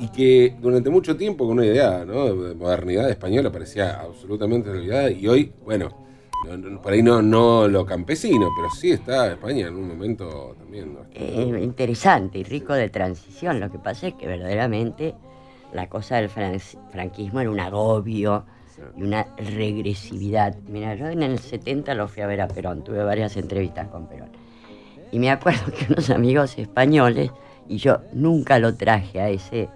y 0.00 0.08
que 0.08 0.54
durante 0.60 0.90
mucho 0.90 1.16
tiempo 1.16 1.44
con 1.46 1.58
una 1.58 1.66
idea 1.66 2.04
¿no? 2.04 2.34
de 2.34 2.54
modernidad 2.54 3.10
española 3.10 3.50
parecía 3.50 4.00
absolutamente 4.00 4.70
olvidada, 4.70 5.10
y 5.10 5.26
hoy, 5.26 5.52
bueno, 5.64 5.88
no- 6.46 6.56
no- 6.56 6.80
por 6.80 6.92
ahí 6.92 7.02
no, 7.02 7.20
no 7.20 7.66
lo 7.66 7.84
campesino, 7.84 8.48
pero 8.56 8.70
sí 8.70 8.90
está 8.92 9.32
España 9.32 9.66
en 9.66 9.74
un 9.74 9.88
momento 9.88 10.54
también. 10.58 10.94
¿no? 10.94 11.00
Eh, 11.12 11.60
interesante 11.62 12.38
y 12.38 12.44
rico 12.44 12.74
de 12.74 12.88
transición. 12.90 13.58
Lo 13.60 13.70
que 13.70 13.78
pasa 13.78 14.08
es 14.08 14.14
que 14.14 14.26
verdaderamente 14.26 15.14
la 15.72 15.88
cosa 15.88 16.16
del 16.16 16.28
fran- 16.30 16.60
franquismo 16.92 17.40
era 17.40 17.50
un 17.50 17.60
agobio 17.60 18.44
y 18.96 19.02
una 19.02 19.26
regresividad. 19.36 20.54
Mira, 20.68 20.94
yo 20.94 21.08
en 21.08 21.22
el 21.24 21.38
70 21.40 21.94
lo 21.94 22.06
fui 22.08 22.22
a 22.22 22.26
ver 22.26 22.40
a 22.40 22.48
Perón, 22.48 22.84
tuve 22.84 23.02
varias 23.02 23.36
entrevistas 23.36 23.88
con 23.88 24.06
Perón. 24.06 24.28
Y 25.10 25.18
me 25.18 25.30
acuerdo 25.30 25.72
que 25.72 25.92
unos 25.92 26.10
amigos 26.10 26.56
españoles, 26.58 27.32
y 27.68 27.78
yo 27.78 27.98
nunca 28.12 28.58
lo 28.58 28.74
traje 28.76 29.20
a 29.20 29.28
ese, 29.30 29.68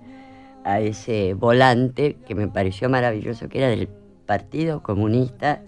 a 0.64 0.81
ese 0.81 1.35
volante 1.35 2.16
que 2.27 2.35
me 2.35 2.48
pareció 2.48 2.88
maravilloso, 2.88 3.48
que 3.48 3.59
era 3.59 3.68
del 3.68 3.88
Partido 4.27 4.83
Comunista 4.83 5.62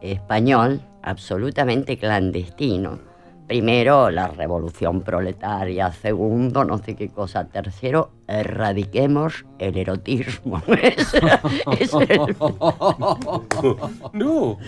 Español, 0.00 0.80
absolutamente 1.02 1.96
clandestino. 1.96 2.98
Primero, 3.46 4.10
la 4.10 4.28
revolución 4.28 5.02
proletaria. 5.02 5.92
Segundo, 5.92 6.64
no 6.64 6.78
sé 6.78 6.94
qué 6.94 7.08
cosa. 7.08 7.44
Tercero, 7.48 8.10
erradiquemos 8.40 9.44
el 9.58 9.76
erotismo. 9.76 10.62
Ese 10.82 11.18
ese 11.78 12.02
era 12.04 12.24
el- 12.24 12.36
No, 14.12 14.58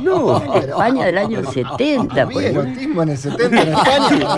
no. 0.00 0.54
España 0.54 1.06
del 1.06 1.18
año 1.18 1.44
70, 1.44 2.08
por 2.08 2.20
Había 2.20 2.40
ejemplo. 2.50 2.62
erotismo 2.62 3.02
en 3.02 3.08
el 3.10 3.18
70 3.18 3.62
en 3.62 3.68
España. 3.68 4.36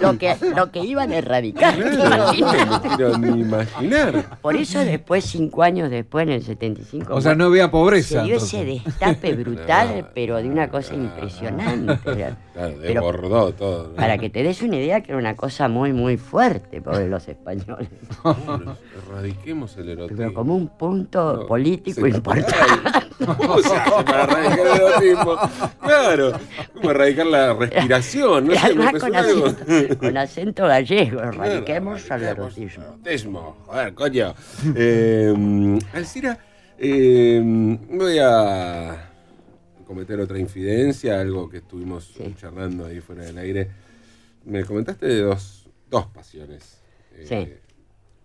lo 0.00 0.18
que, 0.18 0.36
lo 0.56 0.70
que 0.72 0.80
iban 0.80 1.12
a 1.12 1.16
erradicar. 1.18 1.74
¿te 1.76 1.82
Claro, 1.90 2.32
no 2.32 2.80
me 2.80 2.96
quiero 2.96 3.18
ni 3.18 3.40
imaginar. 3.40 4.38
Por 4.40 4.56
eso 4.56 4.80
después, 4.80 5.24
cinco 5.24 5.62
años 5.62 5.90
después, 5.90 6.24
en 6.24 6.30
el 6.34 6.42
75, 6.42 7.14
O 7.14 7.20
sea, 7.20 7.34
no 7.34 7.44
había 7.46 7.70
pobreza. 7.70 8.20
se 8.20 8.26
dio 8.26 8.36
ese 8.36 8.60
entonces. 8.60 8.84
destape 8.84 9.32
brutal, 9.42 9.64
Claro, 9.66 10.08
pero 10.14 10.36
de 10.42 10.48
una 10.48 10.68
cosa 10.68 10.88
claro. 10.94 11.04
impresionante. 11.04 11.98
Claro, 12.60 12.74
Pero 12.82 13.00
desbordó 13.00 13.52
todo. 13.52 13.88
¿no? 13.88 13.94
para 13.94 14.18
que 14.18 14.28
te 14.28 14.42
des 14.42 14.60
una 14.60 14.76
idea 14.76 15.00
que 15.02 15.12
era 15.12 15.18
una 15.18 15.34
cosa 15.36 15.68
muy, 15.68 15.92
muy 15.92 16.16
fuerte 16.18 16.82
por 16.82 16.98
los 17.00 17.26
españoles. 17.28 17.88
Claro, 18.22 18.76
Erradiquemos 19.06 19.76
el 19.76 19.88
erotismo. 19.90 20.16
Pero 20.18 20.34
como 20.34 20.56
un 20.56 20.68
punto 20.68 21.36
No, 21.38 21.46
político 21.46 22.06
importante. 22.06 22.52
¿Cómo 23.24 23.58
se 23.60 23.76
hace 23.76 24.04
para 24.04 24.22
erradicar 24.24 24.66
el 24.66 24.80
erotismo? 24.80 25.36
Claro, 25.80 26.32
como 26.74 26.90
erradicar 26.90 27.26
la 27.26 27.52
respiración. 27.54 28.46
No 28.48 28.54
sé, 28.54 28.74
me 28.74 28.92
con 28.98 29.14
acento, 29.16 29.98
con 29.98 30.16
acento 30.16 30.66
gallego, 30.66 31.20
Claro, 31.20 31.32
erradiquemos 31.34 32.10
al 32.10 32.22
erradiquemos 32.22 32.56
erotismo. 32.58 32.84
el 32.84 32.90
erotismo. 32.92 33.56
Joder, 33.66 33.94
coño. 33.94 34.34
Eh, 34.74 35.78
Alcira, 35.92 36.38
eh, 36.78 37.78
voy 37.90 38.18
a 38.22 39.10
cometer 39.86 40.20
otra 40.20 40.38
infidencia, 40.38 41.20
algo 41.20 41.48
que 41.48 41.58
estuvimos 41.58 42.04
Sí. 42.16 42.34
charlando 42.38 42.86
ahí 42.86 43.00
fuera 43.00 43.24
del 43.24 43.36
aire. 43.38 43.70
Me 44.44 44.64
comentaste 44.64 45.06
de 45.06 45.22
dos, 45.22 45.68
dos 45.90 46.06
pasiones. 46.06 46.80
eh, 47.14 47.26
Sí. 47.28 47.54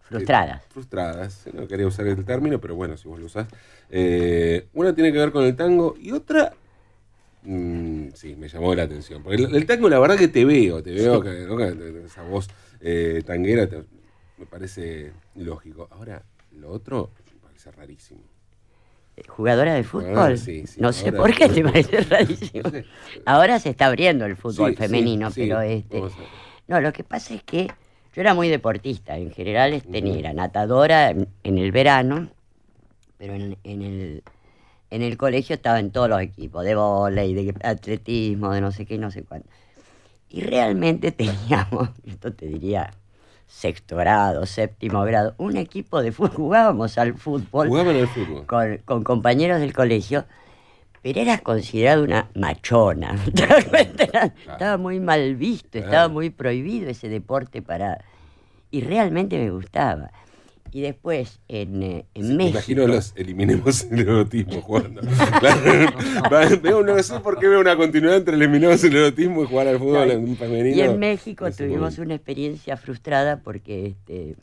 Frustradas. 0.08 0.62
eh, 0.62 0.66
frustradas, 0.70 1.48
no 1.54 1.68
quería 1.68 1.88
usar 1.88 2.06
el 2.08 2.24
término, 2.24 2.60
pero 2.62 2.76
bueno, 2.76 2.96
si 2.96 3.08
vos 3.08 3.20
lo 3.20 3.26
usás. 3.26 3.48
Eh, 3.90 4.68
una 4.74 4.94
tiene 4.94 5.12
que 5.12 5.18
ver 5.18 5.32
con 5.32 5.44
el 5.44 5.56
tango 5.56 5.96
y 6.00 6.12
otra, 6.12 6.54
mm, 7.44 8.10
sí, 8.14 8.36
me 8.36 8.48
llamó 8.48 8.76
la 8.76 8.84
atención. 8.84 9.24
Porque 9.24 9.44
el, 9.44 9.56
el 9.56 9.66
tango, 9.66 9.90
la 9.90 10.00
verdad 10.00 10.16
que 10.18 10.28
te 10.28 10.46
veo, 10.46 10.82
te 10.84 10.92
veo, 10.92 11.22
que, 11.22 12.04
esa 12.06 12.22
voz 12.24 12.48
eh, 12.82 13.24
tanguera 13.26 13.68
te- 13.68 13.84
me 14.38 14.46
parece 14.46 15.12
lógico. 15.36 15.88
Ahora, 15.92 16.22
lo 16.52 16.70
otro 16.70 17.10
me 17.34 17.40
parece 17.40 17.72
rarísimo. 17.72 18.22
Jugadora 19.28 19.74
de 19.74 19.84
fútbol. 19.84 20.38
sí, 20.38 20.68
sí, 20.68 20.82
no 20.82 20.92
sé 20.92 21.12
por 21.14 21.34
qué 21.34 21.48
te 21.48 21.64
parece 21.64 22.02
rarísimo. 22.02 22.70
Ahora 23.26 23.60
se 23.60 23.70
está 23.70 23.88
abriendo 23.88 24.26
el 24.26 24.36
fútbol 24.36 24.76
femenino, 24.76 25.32
pero 25.34 25.62
este. 25.62 26.04
No, 26.68 26.82
lo 26.82 26.92
que 26.92 27.04
pasa 27.04 27.34
es 27.34 27.44
que 27.44 27.72
yo 28.16 28.22
era 28.22 28.34
muy 28.34 28.48
deportista. 28.48 29.18
En 29.18 29.32
general 29.32 29.84
tenía, 29.92 30.18
era 30.18 30.34
natadora 30.34 31.10
en, 31.10 31.28
en 31.44 31.58
el 31.58 31.72
verano, 31.74 32.30
pero 33.18 33.34
en, 33.34 33.58
en 33.66 33.82
el, 33.82 34.24
en 34.90 35.02
el 35.02 35.18
colegio 35.18 35.56
estaba 35.56 35.80
en 35.80 35.92
todos 35.92 36.08
los 36.08 36.22
equipos, 36.22 36.64
de 36.64 36.76
vóley, 36.76 37.34
de 37.34 37.54
atletismo, 37.62 38.54
de 38.54 38.62
no 38.62 38.72
sé 38.72 38.86
qué 38.86 38.96
y 38.96 39.00
no 39.00 39.12
sé 39.12 39.24
cuánto. 39.24 39.50
Y 40.30 40.42
realmente 40.42 41.12
teníamos, 41.12 41.90
esto 42.06 42.32
te 42.32 42.46
diría, 42.48 42.94
sexto 43.48 43.98
grado, 43.98 44.46
séptimo 44.46 45.04
grado, 45.04 45.36
un 45.38 45.58
equipo 45.58 46.02
de 46.02 46.14
fútbol, 46.14 46.32
jugábamos 46.36 46.98
al 46.98 47.16
fútbol 47.16 47.68
Jugaban 47.68 47.98
al 47.98 48.08
fútbol. 48.08 48.46
con, 48.46 48.78
con 48.86 49.04
compañeros 49.04 49.60
del 49.60 49.74
colegio, 49.74 50.24
pero 51.06 51.22
eras 51.22 51.42
considerado 51.42 52.04
una 52.04 52.32
machona. 52.34 53.16
Era- 54.00 54.34
Estaba 54.52 54.78
muy 54.78 55.00
mal 55.00 55.36
visto, 55.36 55.78
estaba 55.78 56.08
muy 56.08 56.32
prohibido 56.32 56.90
ese 56.90 57.10
deporte 57.10 57.62
para... 57.62 58.04
Y 58.72 58.82
realmente 58.82 59.38
me 59.38 59.52
gustaba. 59.52 60.10
Y 60.72 60.82
después 60.82 61.42
en, 61.48 61.84
eh, 61.84 62.06
en 62.16 62.36
México... 62.36 62.58
imagino 62.58 62.88
los 62.88 63.14
eliminemos 63.16 63.84
el 63.84 64.00
erotismo 64.00 64.62
jugando. 64.62 65.02
Claro. 65.40 66.60
Veo, 66.64 66.82
no 66.84 67.04
sé 67.04 67.20
por 67.20 67.38
qué 67.38 67.50
veo 67.50 67.60
una 67.60 67.78
continuidad 67.78 68.18
entre 68.18 68.34
eliminemos 68.34 68.84
el 68.84 68.96
erotismo 68.96 69.44
y 69.44 69.46
jugar 69.46 69.68
al 69.68 69.78
fútbol 69.78 70.10
en 70.10 70.24
un 70.28 70.36
femenino. 70.36 70.76
Y 70.76 70.82
en 70.82 70.98
México 70.98 71.52
tuvimos 71.52 71.82
momento. 71.82 72.02
una 72.02 72.16
experiencia 72.16 72.78
frustrada 72.78 73.42
porque 73.44 73.86
este, 73.90 74.38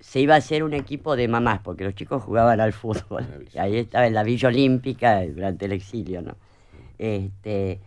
se 0.00 0.20
iba 0.20 0.34
a 0.34 0.38
hacer 0.38 0.64
un 0.64 0.74
equipo 0.74 1.14
de 1.14 1.28
mamás, 1.28 1.60
porque 1.60 1.84
los 1.84 1.94
chicos 1.94 2.22
jugaban 2.22 2.60
al 2.60 2.72
fútbol. 2.72 3.26
Y 3.54 3.58
ahí 3.58 3.76
estaba 3.76 4.06
en 4.06 4.14
la 4.14 4.22
Villa 4.22 4.48
Olímpica 4.48 5.22
durante 5.26 5.66
el 5.66 5.72
exilio, 5.72 6.22
¿no? 6.22 6.36
Este, 6.98 7.80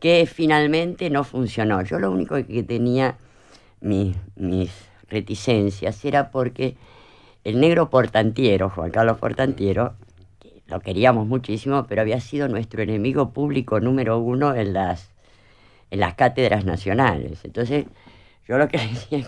que 0.00 0.26
finalmente 0.26 1.10
no 1.10 1.24
funcionó. 1.24 1.82
Yo 1.82 1.98
lo 1.98 2.10
único 2.10 2.34
que 2.34 2.62
tenía 2.62 3.16
mis, 3.80 4.16
mis 4.36 4.70
reticencias 5.08 6.04
era 6.04 6.30
porque 6.30 6.76
el 7.44 7.60
negro 7.60 7.90
Portantiero, 7.90 8.70
Juan 8.70 8.90
Carlos 8.90 9.18
Portantiero, 9.18 9.94
que 10.40 10.62
lo 10.66 10.80
queríamos 10.80 11.26
muchísimo, 11.26 11.86
pero 11.86 12.02
había 12.02 12.20
sido 12.20 12.48
nuestro 12.48 12.82
enemigo 12.82 13.30
público 13.30 13.80
número 13.80 14.18
uno 14.18 14.54
en 14.54 14.72
las 14.72 15.10
en 15.90 16.00
las 16.00 16.14
cátedras 16.14 16.64
nacionales. 16.64 17.44
Entonces, 17.44 17.86
yo 18.46 18.58
lo 18.58 18.68
que 18.68 18.78
decía 19.10 19.24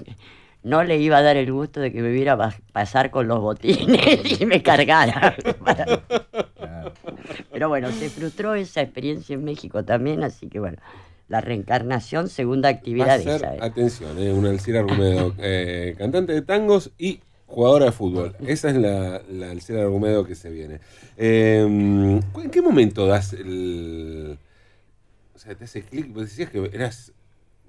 no 0.62 0.85
le 0.85 0.99
iba 0.99 1.18
a 1.18 1.23
dar 1.23 1.37
el 1.37 1.53
gusto 1.53 1.81
de 1.81 1.92
que 1.92 2.03
me 2.03 2.11
viera 2.11 2.37
pasar 2.73 3.11
con 3.11 3.29
los 3.29 3.40
botines 3.40 4.40
y 4.40 4.46
me 4.46 4.62
cargara. 4.62 5.35
Pero 7.53 7.68
bueno, 7.68 7.90
se 7.92 8.11
frustró 8.11 8.55
esa 8.55 8.81
experiencia 8.83 9.35
en 9.35 9.44
México 9.44 9.85
también, 9.85 10.23
así 10.23 10.49
que 10.49 10.61
bueno, 10.61 10.79
la 11.29 11.40
reencarnación, 11.40 12.29
segunda 12.29 12.68
actividad 12.68 13.18
de 13.18 13.37
esa. 13.37 13.55
¿eh? 13.55 13.59
atención, 13.61 14.18
eh, 14.18 14.33
una 14.33 14.51
Alcira 14.51 14.81
Argumedo, 14.81 15.35
eh, 15.38 15.94
cantante 15.96 16.33
de 16.33 16.42
tangos 16.42 16.90
y 16.99 17.20
jugadora 17.46 17.87
de 17.87 17.92
fútbol. 17.92 18.37
Esa 18.46 18.70
es 18.70 18.77
la, 18.77 19.23
la 19.31 19.51
Alcira 19.51 19.83
Argumedo 19.83 20.25
que 20.25 20.35
se 20.35 20.51
viene. 20.51 20.81
Eh, 21.16 21.61
¿En 21.62 22.51
qué 22.51 22.62
momento 22.62 23.07
das 23.07 23.33
el. 23.33 24.38
O 25.35 25.38
sea, 25.38 25.55
te 25.55 25.64
hace 25.64 25.83
clic? 25.83 26.12
Vos 26.12 26.23
decías 26.23 26.51
que 26.51 26.70
eras 26.73 27.12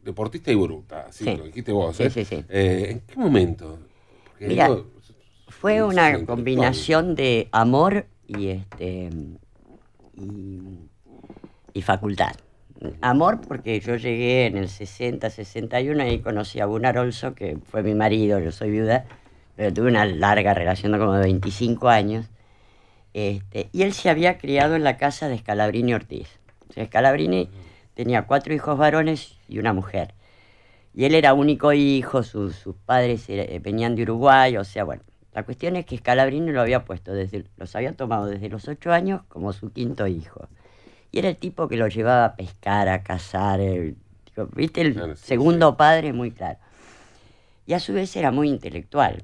deportista 0.03 0.51
y 0.51 0.55
bruta, 0.55 1.05
así 1.09 1.23
Sí. 1.25 1.35
lo 1.37 1.43
dijiste 1.45 1.71
vos. 1.71 1.99
¿eh? 1.99 2.09
sí, 2.09 2.25
sí. 2.25 2.43
Eh, 2.49 2.87
¿En 2.89 2.99
qué 3.01 3.15
momento? 3.19 3.79
Porque 4.25 4.47
Mira, 4.47 4.67
digo, 4.67 4.87
Fue 5.47 5.83
una 5.83 6.25
combinación 6.25 7.13
de 7.15 7.47
amor 7.51 8.05
y 8.27 8.47
este 8.47 9.09
y, 10.15 10.61
y 11.73 11.81
facultad. 11.81 12.31
Amor 13.01 13.41
porque 13.47 13.79
yo 13.79 13.95
llegué 13.95 14.47
en 14.47 14.57
el 14.57 14.67
60, 14.67 15.29
61 15.29 16.07
y 16.07 16.19
conocí 16.19 16.59
a 16.59 16.65
Gunnar 16.65 16.97
Olson, 16.97 17.35
que 17.35 17.57
fue 17.69 17.83
mi 17.83 17.93
marido, 17.93 18.39
yo 18.39 18.51
soy 18.51 18.71
viuda, 18.71 19.05
pero 19.55 19.71
tuve 19.71 19.89
una 19.89 20.05
larga 20.05 20.55
relación 20.55 20.91
de 20.93 20.97
como 20.97 21.13
de 21.13 21.21
25 21.21 21.89
años. 21.89 22.25
Este, 23.13 23.69
y 23.71 23.83
él 23.83 23.93
se 23.93 24.09
había 24.09 24.37
criado 24.39 24.75
en 24.75 24.83
la 24.83 24.97
casa 24.97 25.27
de 25.27 25.37
Scalabrini 25.37 25.93
Ortiz. 25.93 26.39
O 26.69 26.73
sea, 26.73 26.85
Scalabrini 26.85 27.49
tenía 27.93 28.23
cuatro 28.23 28.53
hijos 28.53 28.77
varones 28.79 29.35
y 29.51 29.59
una 29.59 29.73
mujer. 29.73 30.15
Y 30.93 31.05
él 31.05 31.15
era 31.15 31.33
único 31.33 31.73
hijo, 31.73 32.23
sus, 32.23 32.55
sus 32.55 32.75
padres 32.75 33.25
eh, 33.29 33.59
venían 33.63 33.95
de 33.95 34.03
Uruguay, 34.03 34.57
o 34.57 34.63
sea, 34.63 34.83
bueno. 34.85 35.03
La 35.33 35.43
cuestión 35.43 35.77
es 35.77 35.85
que 35.85 35.97
Scalabrini 35.97 36.51
lo 36.51 36.61
había 36.61 36.83
puesto, 36.85 37.13
desde, 37.13 37.45
los 37.57 37.75
había 37.75 37.93
tomado 37.95 38.25
desde 38.27 38.49
los 38.49 38.67
ocho 38.67 38.91
años 38.91 39.21
como 39.29 39.53
su 39.53 39.71
quinto 39.71 40.07
hijo. 40.07 40.49
Y 41.11 41.19
era 41.19 41.29
el 41.29 41.37
tipo 41.37 41.67
que 41.69 41.77
lo 41.77 41.87
llevaba 41.87 42.25
a 42.25 42.35
pescar, 42.35 42.89
a 42.89 43.03
cazar, 43.03 43.61
el- 43.61 43.97
¿viste? 44.55 44.81
El 44.81 44.93
Claro, 44.95 45.15
sí, 45.15 45.25
segundo 45.25 45.77
padre, 45.77 46.13
muy 46.13 46.31
claro. 46.31 46.59
y 47.65 47.73
a 47.73 47.79
su 47.79 47.93
vez 47.93 48.15
era 48.15 48.31
muy 48.31 48.49
intelectual. 48.49 49.23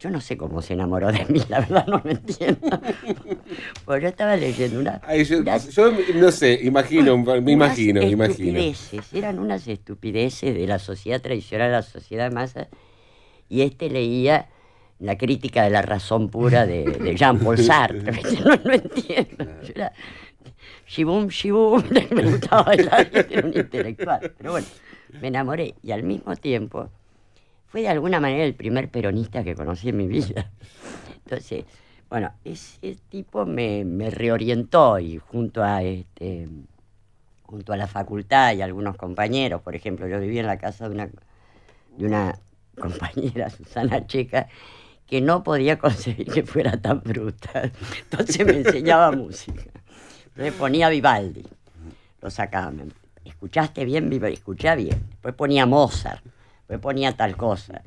Yo 0.00 0.08
no 0.08 0.20
sé 0.22 0.38
cómo 0.38 0.62
se 0.62 0.72
enamoró 0.72 1.12
de 1.12 1.26
mí, 1.26 1.42
la 1.50 1.60
verdad 1.60 1.86
no 1.86 2.00
lo 2.02 2.10
entiendo. 2.10 2.58
Porque 3.84 4.02
yo 4.04 4.08
estaba 4.08 4.34
leyendo 4.34 4.80
una... 4.80 4.98
Ay, 5.04 5.24
yo, 5.24 5.40
unas- 5.40 5.68
yo 5.68 5.92
no 6.14 6.30
sé, 6.32 6.58
imagino, 6.62 7.18
me 7.18 7.52
imagino, 7.52 8.00
me 8.00 8.08
imagino. 8.08 8.58
estupideces, 8.58 9.12
eran 9.12 9.38
unas 9.38 9.68
estupideces 9.68 10.54
de 10.54 10.66
la 10.66 10.78
sociedad 10.78 11.20
tradicional, 11.20 11.70
la 11.72 11.82
sociedad 11.82 12.30
de 12.30 12.34
masa, 12.34 12.68
y 13.50 13.60
este 13.60 13.90
leía 13.90 14.48
la 15.00 15.18
crítica 15.18 15.64
de 15.64 15.70
la 15.70 15.82
razón 15.82 16.30
pura 16.30 16.64
de, 16.64 16.84
de 16.84 17.14
Jean-Paul 17.16 17.58
Sartre. 17.62 18.22
No, 18.42 18.56
no 18.64 18.72
entiendo. 18.72 19.44
Yo 19.62 19.72
era 19.74 19.92
shibum, 20.86 21.28
shibum, 21.28 21.82
me 22.10 22.22
gustaba 22.24 22.62
bailar, 22.62 23.10
era 23.12 23.46
un 23.46 23.54
intelectual. 23.54 24.32
Pero 24.38 24.52
bueno, 24.52 24.66
me 25.20 25.28
enamoré 25.28 25.74
y 25.82 25.90
al 25.92 26.04
mismo 26.04 26.34
tiempo 26.36 26.88
fue 27.70 27.82
de 27.82 27.88
alguna 27.88 28.20
manera 28.20 28.44
el 28.44 28.54
primer 28.54 28.90
peronista 28.90 29.42
que 29.42 29.54
conocí 29.54 29.88
en 29.88 29.96
mi 29.96 30.06
vida. 30.06 30.50
Entonces, 31.24 31.64
bueno, 32.10 32.32
ese 32.44 32.96
tipo 33.08 33.46
me, 33.46 33.84
me 33.84 34.10
reorientó 34.10 34.98
y 34.98 35.18
junto 35.18 35.62
a 35.62 35.82
este 35.82 36.48
junto 37.50 37.72
a 37.72 37.76
la 37.76 37.88
facultad 37.88 38.54
y 38.54 38.62
algunos 38.62 38.96
compañeros, 38.96 39.60
por 39.60 39.74
ejemplo, 39.74 40.06
yo 40.06 40.20
vivía 40.20 40.40
en 40.40 40.46
la 40.46 40.56
casa 40.56 40.88
de 40.88 40.94
una, 40.94 41.10
de 41.96 42.06
una 42.06 42.38
compañera, 42.80 43.50
Susana 43.50 44.06
Checa, 44.06 44.48
que 45.06 45.20
no 45.20 45.42
podía 45.42 45.76
concebir 45.76 46.30
que 46.30 46.44
fuera 46.44 46.80
tan 46.80 47.00
bruta. 47.02 47.70
Entonces 48.02 48.46
me 48.46 48.52
enseñaba 48.52 49.10
música. 49.16 49.64
Entonces 50.26 50.54
ponía 50.54 50.88
Vivaldi, 50.88 51.44
lo 52.22 52.30
sacaba. 52.30 52.72
¿Escuchaste 53.24 53.84
bien 53.84 54.08
Vivaldi? 54.08 54.34
Escuché 54.34 54.74
bien. 54.76 55.06
Después 55.10 55.34
ponía 55.34 55.66
Mozart, 55.66 56.24
después 56.70 56.80
ponía 56.94 57.16
tal 57.16 57.36
cosa. 57.36 57.82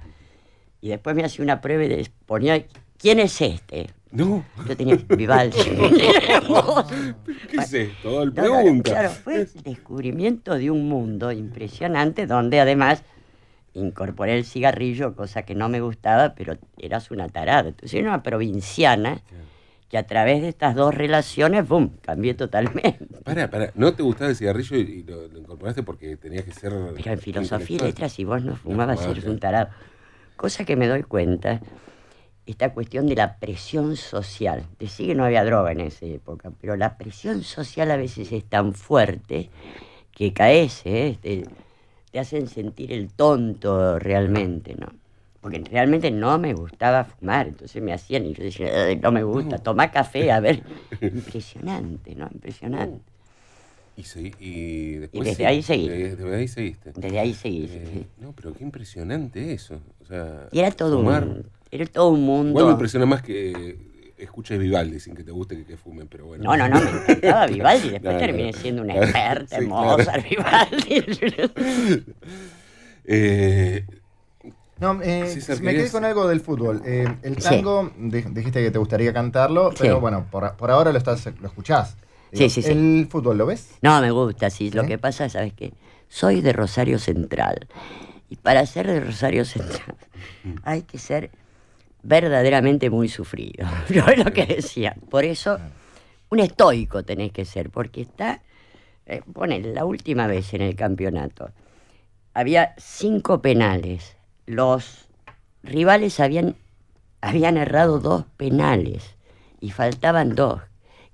Y 0.81 0.89
después 0.89 1.15
me 1.15 1.23
hacía 1.23 1.43
una 1.43 1.61
prueba 1.61 1.83
y 1.85 1.87
des- 1.89 2.11
ponía, 2.25 2.61
¿quién 2.97 3.19
es 3.19 3.39
este? 3.41 3.89
No, 4.11 4.43
Yo 4.67 4.77
tenía 4.77 4.97
Vivaldi. 5.07 5.57
¿qué 7.49 7.57
es 7.57 7.73
esto? 7.73 8.25
No, 8.25 8.31
pregunta. 8.33 8.91
claro, 8.91 9.09
fue 9.09 9.41
el 9.41 9.49
descubrimiento 9.63 10.55
de 10.55 10.69
un 10.69 10.87
mundo 10.87 11.31
impresionante 11.31 12.27
donde 12.27 12.59
además 12.59 13.03
incorporé 13.73 14.37
el 14.37 14.45
cigarrillo, 14.45 15.15
cosa 15.15 15.43
que 15.43 15.55
no 15.55 15.67
me 15.69 15.81
gustaba, 15.81 16.35
pero 16.35 16.57
eras 16.77 17.09
una 17.11 17.27
tarada. 17.29 17.69
Entonces 17.69 17.93
era 17.99 18.09
una 18.09 18.21
provinciana 18.21 19.21
que 19.93 19.99
a 19.99 20.07
través 20.07 20.41
de 20.41 20.49
estas 20.49 20.73
dos 20.73 20.91
relaciones, 20.91 21.67
¡bum!, 21.67 21.91
cambié 22.01 22.33
totalmente. 22.33 22.97
Para, 23.23 23.47
para, 23.51 23.69
¿no 23.75 23.93
te 23.93 24.01
gustaba 24.01 24.31
el 24.31 24.35
cigarrillo 24.35 24.75
y, 24.75 25.03
lo, 25.03 25.27
lo 25.27 25.37
incorporaste 25.37 25.83
porque 25.83 26.17
tenías 26.17 26.45
que 26.45 26.51
ser. 26.51 26.73
Pero 26.95 27.11
en 27.11 27.19
filosofía 27.19 27.77
y 27.77 27.79
letras, 27.79 28.11
si 28.11 28.25
vos 28.25 28.43
no 28.43 28.55
fumabas, 28.55 29.05
eres 29.05 29.25
un 29.25 29.37
tarado. 29.37 29.69
Cosa 30.35 30.65
que 30.65 30.75
me 30.75 30.87
doy 30.87 31.03
cuenta, 31.03 31.61
esta 32.47 32.73
cuestión 32.73 33.05
de 33.05 33.17
la 33.17 33.37
presión 33.37 33.95
social. 33.95 34.65
Decí 34.79 35.05
que 35.05 35.13
no 35.13 35.25
había 35.25 35.45
droga 35.45 35.73
en 35.73 35.81
esa 35.81 36.07
época, 36.07 36.51
pero 36.59 36.75
la 36.75 36.97
presión 36.97 37.43
social 37.43 37.91
a 37.91 37.95
veces 37.95 38.31
es 38.31 38.45
tan 38.45 38.73
fuerte 38.73 39.51
que 40.11 40.33
caes, 40.33 40.81
¿eh? 40.85 41.19
te, 41.21 41.45
te 42.09 42.19
hacen 42.19 42.47
sentir 42.47 42.91
el 42.91 43.09
tonto 43.09 43.99
realmente, 43.99 44.73
¿no? 44.73 45.02
Porque 45.43 45.61
realmente 45.69 46.09
no 46.09 46.39
me 46.39 46.53
gustaba 46.53 47.03
fumar, 47.03 47.49
entonces 47.49 47.83
me 47.83 47.91
hacían 47.93 48.25
y 48.25 48.33
yo 48.33 48.43
decía, 48.43 48.85
"Ay, 48.85 48.95
no 48.95 49.11
me 49.11 49.23
gusta, 49.23 49.57
toma 49.59 49.91
café, 49.91 50.31
a 50.31 50.39
ver. 50.39 50.63
Impresionante, 51.01 52.15
¿no? 52.15 52.29
Impresionante. 52.33 53.01
Y, 53.97 54.01
segui- 54.03 54.33
y 54.39 54.93
después. 54.95 55.23
desde 55.25 55.35
sí, 55.35 55.45
ahí 55.45 55.61
seguí. 55.61 55.89
Desde, 55.89 56.15
desde 56.15 56.35
ahí 56.35 56.47
seguiste. 56.47 56.93
Desde 56.95 57.19
ahí 57.19 57.33
seguí. 57.33 57.67
Eh, 57.69 58.05
no, 58.19 58.31
pero 58.31 58.53
qué 58.53 58.63
impresionante 58.63 59.53
eso. 59.53 59.81
O 60.01 60.05
sea, 60.05 60.47
Y 60.51 60.59
era 60.61 60.71
todo 60.71 60.97
fumar. 60.97 61.25
un, 61.25 61.45
era 61.69 61.85
todo 61.87 62.09
un 62.09 62.21
mundo. 62.25 62.49
Igual 62.51 62.65
me 62.67 62.71
impresiona 62.71 63.05
más 63.05 63.21
que 63.21 63.77
escuches 64.17 64.57
Vivaldi 64.57 64.99
sin 65.01 65.13
que 65.13 65.23
te 65.25 65.31
guste 65.31 65.57
que, 65.57 65.65
que 65.65 65.75
fumen, 65.77 66.07
pero 66.07 66.25
bueno. 66.25 66.45
No, 66.45 66.55
no, 66.55 66.69
no, 66.69 66.79
me 66.81 66.89
encantaba 66.89 67.45
Vivaldi. 67.47 67.89
Después 67.91 68.03
No, 68.03 68.11
no. 68.13 68.25
terminé 68.25 68.53
siendo 68.53 68.81
una 68.81 68.95
experta 68.95 69.59
sí, 69.59 69.65
claro. 69.67 69.97
Mozart, 69.97 70.23
Vivaldi. 70.29 72.03
Eh, 73.05 73.85
No, 74.83 75.01
eh, 75.01 75.33
me 75.61 75.73
quedé 75.73 75.89
con 75.89 76.03
algo 76.05 76.27
del 76.27 76.41
fútbol. 76.41 76.81
Eh, 76.85 77.07
el 77.23 77.37
tango, 77.37 77.91
di- 77.97 78.21
dijiste 78.21 78.61
que 78.61 78.69
te 78.69 78.77
gustaría 78.77 79.13
cantarlo, 79.13 79.71
Sí. 79.71 79.77
pero 79.81 79.99
bueno, 80.01 80.25
por, 80.29 80.55
por 80.57 80.69
ahora 80.71 80.91
lo 80.91 80.97
estás 80.97 81.25
lo 81.39 81.47
escuchás. 81.47 81.95
Sí, 82.33 82.49
sí, 82.49 82.61
sí. 82.61 82.71
¿El 82.71 83.07
fútbol 83.09 83.37
lo 83.37 83.45
ves? 83.45 83.69
No, 83.81 84.01
me 84.01 84.11
gusta, 84.11 84.49
sí. 84.49 84.69
Lo 84.71 84.85
que 84.85 84.97
pasa, 84.97 85.29
¿sabes 85.29 85.53
qué? 85.53 85.73
Soy 86.09 86.41
de 86.41 86.51
Rosario 86.51 86.99
Central. 86.99 87.67
Y 88.29 88.35
para 88.35 88.65
ser 88.65 88.87
de 88.87 88.99
Rosario 88.99 89.45
Central 89.45 89.95
hay 90.63 90.81
que 90.81 90.97
ser 90.97 91.29
verdaderamente 92.01 92.89
muy 92.89 93.07
sufrido. 93.07 93.65
Yo 93.89 94.03
es 94.07 94.17
lo 94.23 94.31
que 94.33 94.45
decía. 94.45 94.95
Por 95.09 95.23
eso, 95.23 95.59
un 96.29 96.39
estoico 96.39 97.03
tenés 97.03 97.31
que 97.31 97.45
ser, 97.45 97.69
porque 97.69 98.01
está. 98.01 98.41
Eh, 99.05 99.21
ponele, 99.33 99.73
la 99.73 99.85
última 99.85 100.27
vez 100.27 100.53
en 100.53 100.61
el 100.61 100.75
campeonato 100.75 101.51
había 102.33 102.73
cinco 102.77 103.41
penales. 103.41 104.17
Los 104.45 105.05
rivales 105.63 106.19
habían, 106.19 106.55
habían 107.21 107.57
errado 107.57 107.99
dos 107.99 108.25
penales 108.37 109.15
y 109.61 109.71
faltaban 109.71 110.35
dos. 110.35 110.61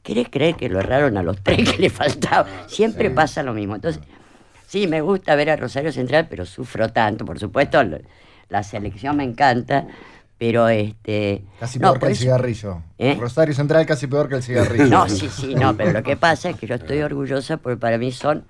¿Querés 0.01 0.27
creer 0.29 0.55
que 0.55 0.69
lo 0.69 0.79
erraron 0.79 1.17
a 1.17 1.23
los 1.23 1.39
tres 1.43 1.71
que 1.71 1.81
le 1.81 1.89
faltaban? 1.89 2.51
Siempre 2.67 3.09
pasa 3.11 3.43
lo 3.43 3.53
mismo. 3.53 3.75
Entonces, 3.75 4.01
sí, 4.67 4.87
me 4.87 5.01
gusta 5.01 5.35
ver 5.35 5.49
a 5.51 5.55
Rosario 5.55 5.91
Central, 5.91 6.27
pero 6.29 6.45
sufro 6.45 6.89
tanto. 6.89 7.25
Por 7.25 7.37
supuesto, 7.39 7.81
la 8.49 8.63
selección 8.63 9.17
me 9.17 9.23
encanta, 9.25 9.85
pero 10.39 10.67
este... 10.69 11.43
Casi 11.59 11.77
no, 11.77 11.89
peor 11.91 11.99
que 11.99 12.05
el 12.07 12.11
eso- 12.13 12.21
cigarrillo. 12.21 12.81
¿Eh? 12.97 13.15
Rosario 13.19 13.53
Central 13.53 13.85
casi 13.85 14.07
peor 14.07 14.29
que 14.29 14.35
el 14.35 14.43
cigarrillo. 14.43 14.85
no, 14.87 15.07
sí, 15.09 15.29
sí, 15.29 15.53
no, 15.53 15.75
pero 15.77 15.91
lo 15.91 16.01
que 16.01 16.17
pasa 16.17 16.49
es 16.49 16.55
que 16.57 16.65
yo 16.65 16.75
estoy 16.75 17.01
orgullosa 17.01 17.57
porque 17.57 17.77
para 17.77 17.97
mí 17.99 18.11
son 18.11 18.45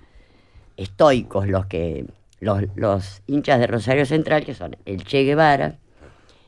estoicos 0.77 1.47
los 1.47 1.65
que 1.65 2.05
los, 2.39 2.63
los 2.75 3.21
hinchas 3.28 3.60
de 3.60 3.67
Rosario 3.67 4.06
Central, 4.06 4.45
que 4.45 4.54
son 4.54 4.75
el 4.86 5.04
Che 5.04 5.23
Guevara, 5.23 5.78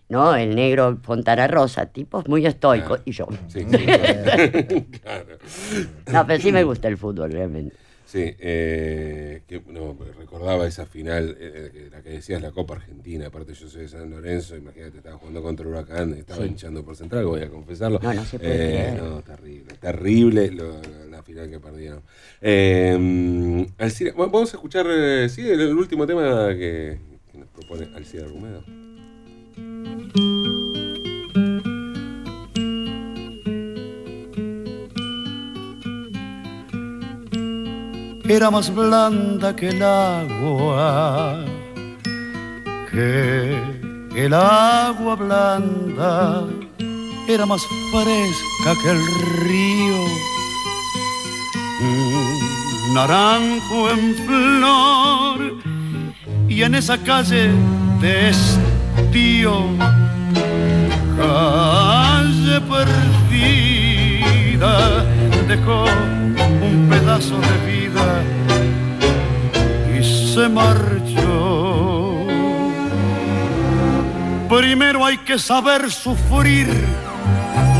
¿no? 0.10 0.36
El 0.36 0.56
negro 0.56 0.98
Fontana 1.02 1.48
Rosa, 1.48 1.86
tipos 1.88 2.28
muy 2.28 2.46
estoicos, 2.46 3.02
y 3.06 3.12
yo. 3.12 3.28
sí. 3.48 3.66
Claro. 3.66 5.38
No, 6.12 6.28
pero 6.28 6.42
sí 6.42 6.52
me 6.52 6.64
gusta 6.64 6.88
el 6.90 6.98
fútbol, 6.98 7.32
realmente. 7.32 7.76
Sí, 8.12 8.36
eh, 8.40 9.42
que, 9.48 9.62
no, 9.68 9.98
recordaba 10.20 10.68
esa 10.68 10.86
final, 10.86 11.38
eh, 11.40 11.88
la 11.90 12.02
que 12.02 12.10
decías, 12.10 12.42
la 12.42 12.52
Copa 12.52 12.74
Argentina. 12.76 13.28
Aparte, 13.28 13.54
yo 13.54 13.70
soy 13.70 13.84
de 13.84 13.88
San 13.88 14.10
Lorenzo, 14.10 14.58
imagínate, 14.58 14.98
estaba 14.98 15.16
jugando 15.18 15.42
contra 15.42 15.66
Huracán, 15.66 16.14
estaba 16.16 16.44
Sí. 16.44 16.50
hinchando 16.50 16.84
por 16.84 16.98
Central, 16.98 17.26
voy 17.26 17.42
a 17.42 17.50
confesarlo. 17.50 18.00
No, 18.04 18.14
no 18.14 18.26
se 18.26 18.38
puede 18.38 18.90
Eh. 18.90 18.96
No, 18.98 19.22
terrible, 19.22 19.76
terrible 19.80 20.52
lo- 20.52 20.82
la 21.10 21.24
final 21.24 21.50
que 21.50 21.60
perdieron. 21.62 22.02
Eh, 22.42 23.66
Alcira- 23.78 24.14
vamos 24.18 24.54
a 24.54 24.58
escuchar, 24.58 24.86
eh, 24.90 25.30
sí, 25.30 25.48
el, 25.50 25.62
el 25.62 25.74
último 25.78 26.06
tema 26.06 26.50
que, 26.50 26.98
que 27.32 27.38
nos 27.38 27.48
propone 27.48 27.96
Alcira 27.96 28.26
Rumedo. 28.28 28.62
Era 38.26 38.52
más 38.52 38.74
blanda 38.74 39.56
que 39.56 39.70
el 39.70 39.82
agua, 39.84 41.44
que 42.92 43.58
el 44.16 44.34
agua 44.34 45.16
blanda 45.16 46.46
era 47.28 47.46
más 47.46 47.62
fresca 47.92 48.76
que 48.82 48.90
el 48.92 49.02
río. 49.46 50.06
Un 51.82 52.94
naranjo 52.94 53.90
en 53.90 54.16
flor 54.26 55.40
y 56.48 56.64
en 56.64 56.76
esa 56.76 56.98
calle 56.98 57.52
de 58.02 58.30
estío, 58.30 59.66
calle 61.18 62.62
perdida, 62.70 64.14
dejó 65.48 65.86
un 66.62 66.90
pedazo 66.90 67.38
de 67.40 67.72
vida 67.72 68.24
y 69.98 70.04
se 70.04 70.48
marchó. 70.50 72.28
Primero 74.50 75.06
hay 75.06 75.18
que 75.20 75.40
saber 75.40 75.90
sufrir, 75.90 76.68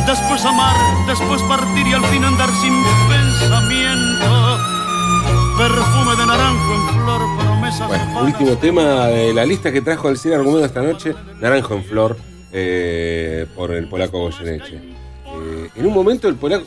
después 0.08 0.46
amar, 0.46 0.76
después 1.08 1.42
partir 1.44 1.88
y 1.88 1.94
al 1.94 2.06
fin 2.06 2.24
andar 2.24 2.50
sin 2.62 2.74
pensamiento. 3.10 4.58
Perfume 5.58 6.16
de 6.16 6.26
naranjo 6.26 6.74
en 6.74 6.88
flor, 7.02 7.22
promesas 7.40 7.88
Bueno, 7.88 8.22
último 8.22 8.56
tema 8.56 9.08
de 9.08 9.34
la 9.34 9.46
lista 9.46 9.72
que 9.72 9.82
trajo 9.82 10.08
Alcira 10.08 10.38
Argumedo 10.38 10.66
esta 10.66 10.82
noche, 10.82 11.14
Naranjo 11.40 11.76
en 11.76 11.84
Flor, 11.84 12.18
eh, 12.52 13.46
por 13.56 13.72
el 13.72 13.88
polaco 13.88 14.20
Goyeneche. 14.20 15.01
Eh, 15.42 15.70
en 15.76 15.86
un 15.88 15.94
momento 15.94 16.28
el 16.28 16.36
polaco, 16.36 16.66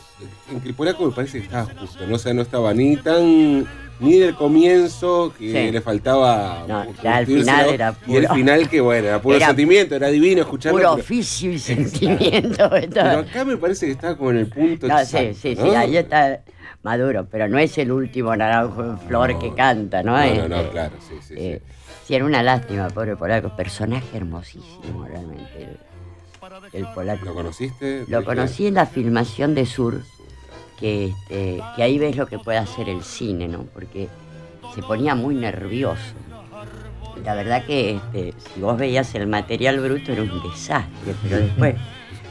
en 0.51 0.61
que 0.61 0.69
el 0.69 0.75
polaco 0.75 1.05
me 1.07 1.13
parece 1.13 1.39
que 1.39 1.45
estaba 1.45 1.67
justo, 1.79 2.07
¿no? 2.07 2.17
O 2.17 2.19
sea, 2.19 2.35
no 2.35 2.43
estaba 2.43 2.75
ni 2.75 2.97
tan 2.97 3.67
ni 4.01 4.19
del 4.19 4.35
comienzo, 4.35 5.33
que 5.39 5.53
Sí. 5.67 5.71
le 5.73 5.81
faltaba. 5.81 6.65
No, 6.67 6.85
ya 7.01 7.19
al 7.19 7.27
final 7.27 7.69
era 7.69 7.95
Y 8.09 8.17
el 8.17 8.23
puro- 8.25 8.35
final, 8.35 8.69
que 8.69 8.81
bueno, 8.81 9.07
era 9.09 9.23
puro 9.23 9.37
Era 9.37 9.47
sentimiento, 9.47 9.95
era 9.95 10.09
divino 10.09 10.41
escucharlo. 10.43 10.79
Puro 10.79 10.93
oficio 10.95 11.53
y 11.53 11.59
sentimiento. 11.61 12.69
pero 12.93 13.19
acá 13.21 13.45
me 13.45 13.57
parece 13.57 13.87
que 13.87 13.93
está 13.93 14.17
como 14.17 14.31
en 14.33 14.39
el 14.39 14.47
punto. 14.49 14.89
No, 14.89 14.99
sí, 15.05 15.17
exacto, 15.17 15.39
sí, 15.41 15.55
¿no? 15.55 15.65
sí, 15.71 15.75
ahí 15.77 15.97
está 15.97 16.41
Maduro, 16.83 17.27
pero 17.31 17.49
no 17.49 17.59
es 17.59 17.79
el 17.79 17.93
último 17.93 18.35
naranjo 18.37 18.83
en 18.85 18.99
flor 18.99 19.39
que 19.39 19.55
canta, 19.55 20.03
¿no? 20.03 20.13
No, 20.19 20.35
no, 20.35 20.49
no, 20.49 20.57
Este, 20.57 20.71
claro, 20.71 20.97
sí, 21.09 21.15
sí, 21.27 21.35
eh, 21.37 21.63
sí. 21.65 21.73
sí, 22.09 22.15
era 22.17 22.25
una 22.27 22.43
lástima, 22.43 22.89
pobre 22.91 23.17
polaco. 23.17 23.49
Personaje 23.57 24.17
hermosísimo, 24.17 25.07
realmente. 25.07 25.77
El, 26.73 26.87
polaco. 26.89 27.25
¿Lo 27.25 27.35
conociste? 27.35 28.05
Lo 28.09 28.25
conocí 28.25 28.67
en 28.67 28.75
la 28.75 28.87
filmación 28.87 29.55
de 29.55 29.67
Sur, 29.67 30.03
que, 30.79 31.07
este, 31.07 31.63
que 31.77 31.83
ahí 31.83 31.99
ves 31.99 32.17
lo 32.17 32.27
que 32.27 32.39
puede 32.39 32.59
hacer 32.59 32.89
el 32.89 33.03
cine, 33.03 33.49
¿no? 33.49 33.65
Porque 33.65 34.09
se 34.75 34.83
ponía 34.83 35.15
muy 35.15 35.35
nervioso. 35.35 36.15
La 37.25 37.35
verdad 37.35 37.65
que 37.65 37.97
este, 37.97 38.35
si 38.39 38.61
vos 38.61 38.77
veías 38.77 39.15
el 39.15 39.27
material 39.27 39.81
bruto 39.81 40.13
era 40.13 40.23
un 40.23 40.43
desastre, 40.43 41.15
pero 41.23 41.37
después 41.45 41.77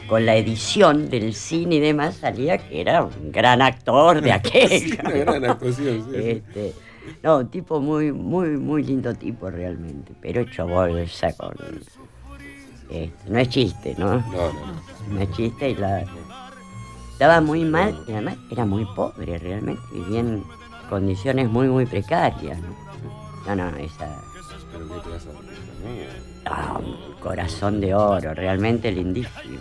con 0.06 0.26
la 0.26 0.36
edición 0.36 1.08
del 1.08 1.34
cine 1.34 1.76
y 1.76 1.80
demás 1.80 2.16
salía 2.16 2.58
que 2.58 2.80
era 2.80 3.04
un 3.04 3.32
gran 3.32 3.62
actor 3.62 4.20
de 4.20 4.32
aquel. 4.32 4.68
Sí, 4.68 4.98
una 5.00 5.10
gran 5.18 5.44
actuación, 5.44 6.04
sí, 6.04 6.10
sí. 6.10 6.30
Este, 6.30 6.74
no, 7.22 7.38
un 7.38 7.48
tipo 7.48 7.80
muy, 7.80 8.12
muy, 8.12 8.50
muy 8.56 8.82
lindo 8.82 9.14
tipo 9.14 9.50
realmente, 9.50 10.12
pero 10.20 10.42
hecho 10.42 10.66
bolsa 10.66 11.32
con... 11.36 11.54
no 13.28 13.38
es 13.38 13.48
chiste, 13.48 13.94
¿no? 13.98 14.16
No, 14.16 14.22
no, 14.22 14.52
no. 14.52 15.14
No 15.14 15.20
es 15.20 15.30
chiste 15.32 15.70
y 15.70 15.74
la... 15.76 16.04
Estaba 17.12 17.40
muy 17.40 17.64
mal 17.64 18.02
y 18.08 18.12
además 18.12 18.36
era 18.50 18.64
muy 18.64 18.84
pobre 18.96 19.38
realmente, 19.38 19.80
vivía 19.92 20.20
en 20.20 20.42
condiciones 20.90 21.48
muy, 21.48 21.68
muy 21.68 21.86
precarias, 21.86 22.58
¿no? 22.60 23.54
No, 23.54 23.70
no, 23.70 23.76
esa... 23.76 24.20
Pero 24.72 24.88
¿qué 24.88 24.94
dormir? 24.94 26.08
ah, 26.46 26.80
un 26.84 27.14
corazón 27.20 27.80
de 27.80 27.94
oro, 27.94 28.34
realmente 28.34 28.90
lindísimo. 28.90 29.58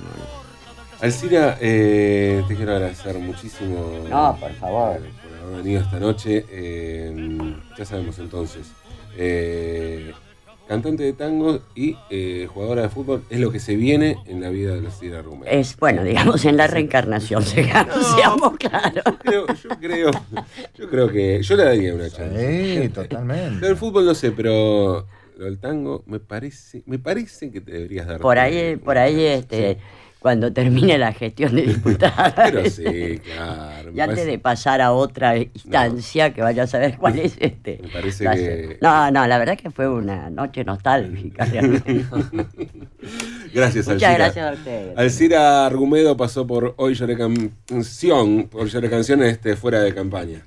Alcira, 1.02 1.58
eh, 1.60 2.44
te 2.48 2.56
quiero 2.56 2.72
agradecer 2.74 3.20
muchísimo. 3.20 4.06
No, 4.10 4.38
por 4.40 4.52
favor. 4.54 4.98
Por 5.00 5.48
haber 5.48 5.58
venido 5.64 5.82
esta 5.82 6.00
noche. 6.00 6.46
Eh, 6.50 7.56
ya 7.78 7.86
sabemos 7.86 8.18
entonces. 8.20 8.72
eh, 9.18 10.14
cantante 10.68 11.04
de 11.04 11.14
tango 11.14 11.60
y 11.76 11.98
eh, 12.10 12.48
jugadora 12.52 12.84
de 12.84 12.90
fútbol 12.90 13.24
es 13.30 13.40
lo 13.40 13.52
que 13.52 13.60
se 13.60 13.76
viene 13.76 14.18
en 14.26 14.42
la 14.42 14.50
vida 14.50 14.74
de 14.76 14.86
Alcira 14.86 15.20
Argumento. 15.20 15.48
Es, 15.50 15.76
bueno, 15.78 16.04
digamos, 16.04 16.46
en 16.46 16.58
la 16.58 16.68
reencarnación, 16.68 17.44
seamos, 17.44 18.16
seamos 18.16 18.58
claros. 18.58 19.04
Yo 19.06 19.18
creo, 19.20 19.46
yo 19.48 19.70
creo, 19.80 20.12
yo 20.76 20.90
creo 20.90 21.10
que 21.10 21.42
yo 21.44 21.56
le 21.58 21.64
daría 21.66 21.94
una 21.94 22.10
chance. 22.10 22.76
Sí, 22.82 22.88
Lo 22.88 22.94
totalmente. 22.94 23.66
del 23.66 23.76
fútbol 23.76 24.06
no 24.06 24.16
sé, 24.16 24.32
pero 24.32 25.06
lo 25.38 25.46
del 25.46 25.60
tango 25.60 26.04
me 26.06 26.20
parece, 26.20 26.84
me 26.86 27.00
parece 27.00 27.52
que 27.52 27.60
te 27.62 27.72
deberías 27.72 28.08
dar. 28.08 28.20
Por 28.20 28.40
ahí, 28.40 28.76
por 28.78 28.98
ahí, 28.98 29.22
este, 29.26 29.78
cuando 30.24 30.52
termine 30.54 30.98
la 30.98 31.12
gestión 31.12 31.54
de 31.56 31.64
diputada. 31.64 32.34
Pero 32.52 32.68
sí, 32.70 33.20
claro. 33.20 33.92
Y 33.94 34.00
antes 34.00 34.20
parece- 34.20 34.26
de 34.32 34.40
pasar 34.40 34.82
a 34.82 34.94
otra 34.94 35.38
instancia, 35.38 36.34
que 36.34 36.42
vaya 36.42 36.64
a 36.64 36.68
saber 36.68 36.98
cuál 36.98 37.20
es 37.20 37.36
este. 37.40 37.78
Me 37.84 37.90
parece 37.90 38.24
que-. 38.32 38.78
No, 38.82 39.12
no, 39.12 39.28
la 39.28 39.38
verdad 39.38 39.58
que 39.58 39.70
fue 39.70 39.88
una 39.88 40.30
noche 40.30 40.64
nostálgica 40.64 41.44
realmente. 41.46 42.06
Gracias, 43.54 43.86
Muchas 43.88 44.04
Alcira. 44.10 44.18
gracias 44.18 44.50
a 44.50 44.54
ustedes. 44.54 44.98
Alcira 44.98 45.66
Argumedo 45.66 46.16
pasó 46.18 46.48
por 46.48 46.74
Hoy 46.78 46.96
Lloré 46.96 47.18
Canción, 47.18 48.48
por 48.50 48.68
Lloré 48.68 48.90
Canciones 48.90 49.34
este, 49.34 49.56
fuera 49.58 49.82
de 49.82 49.94
campaña. 49.94 50.42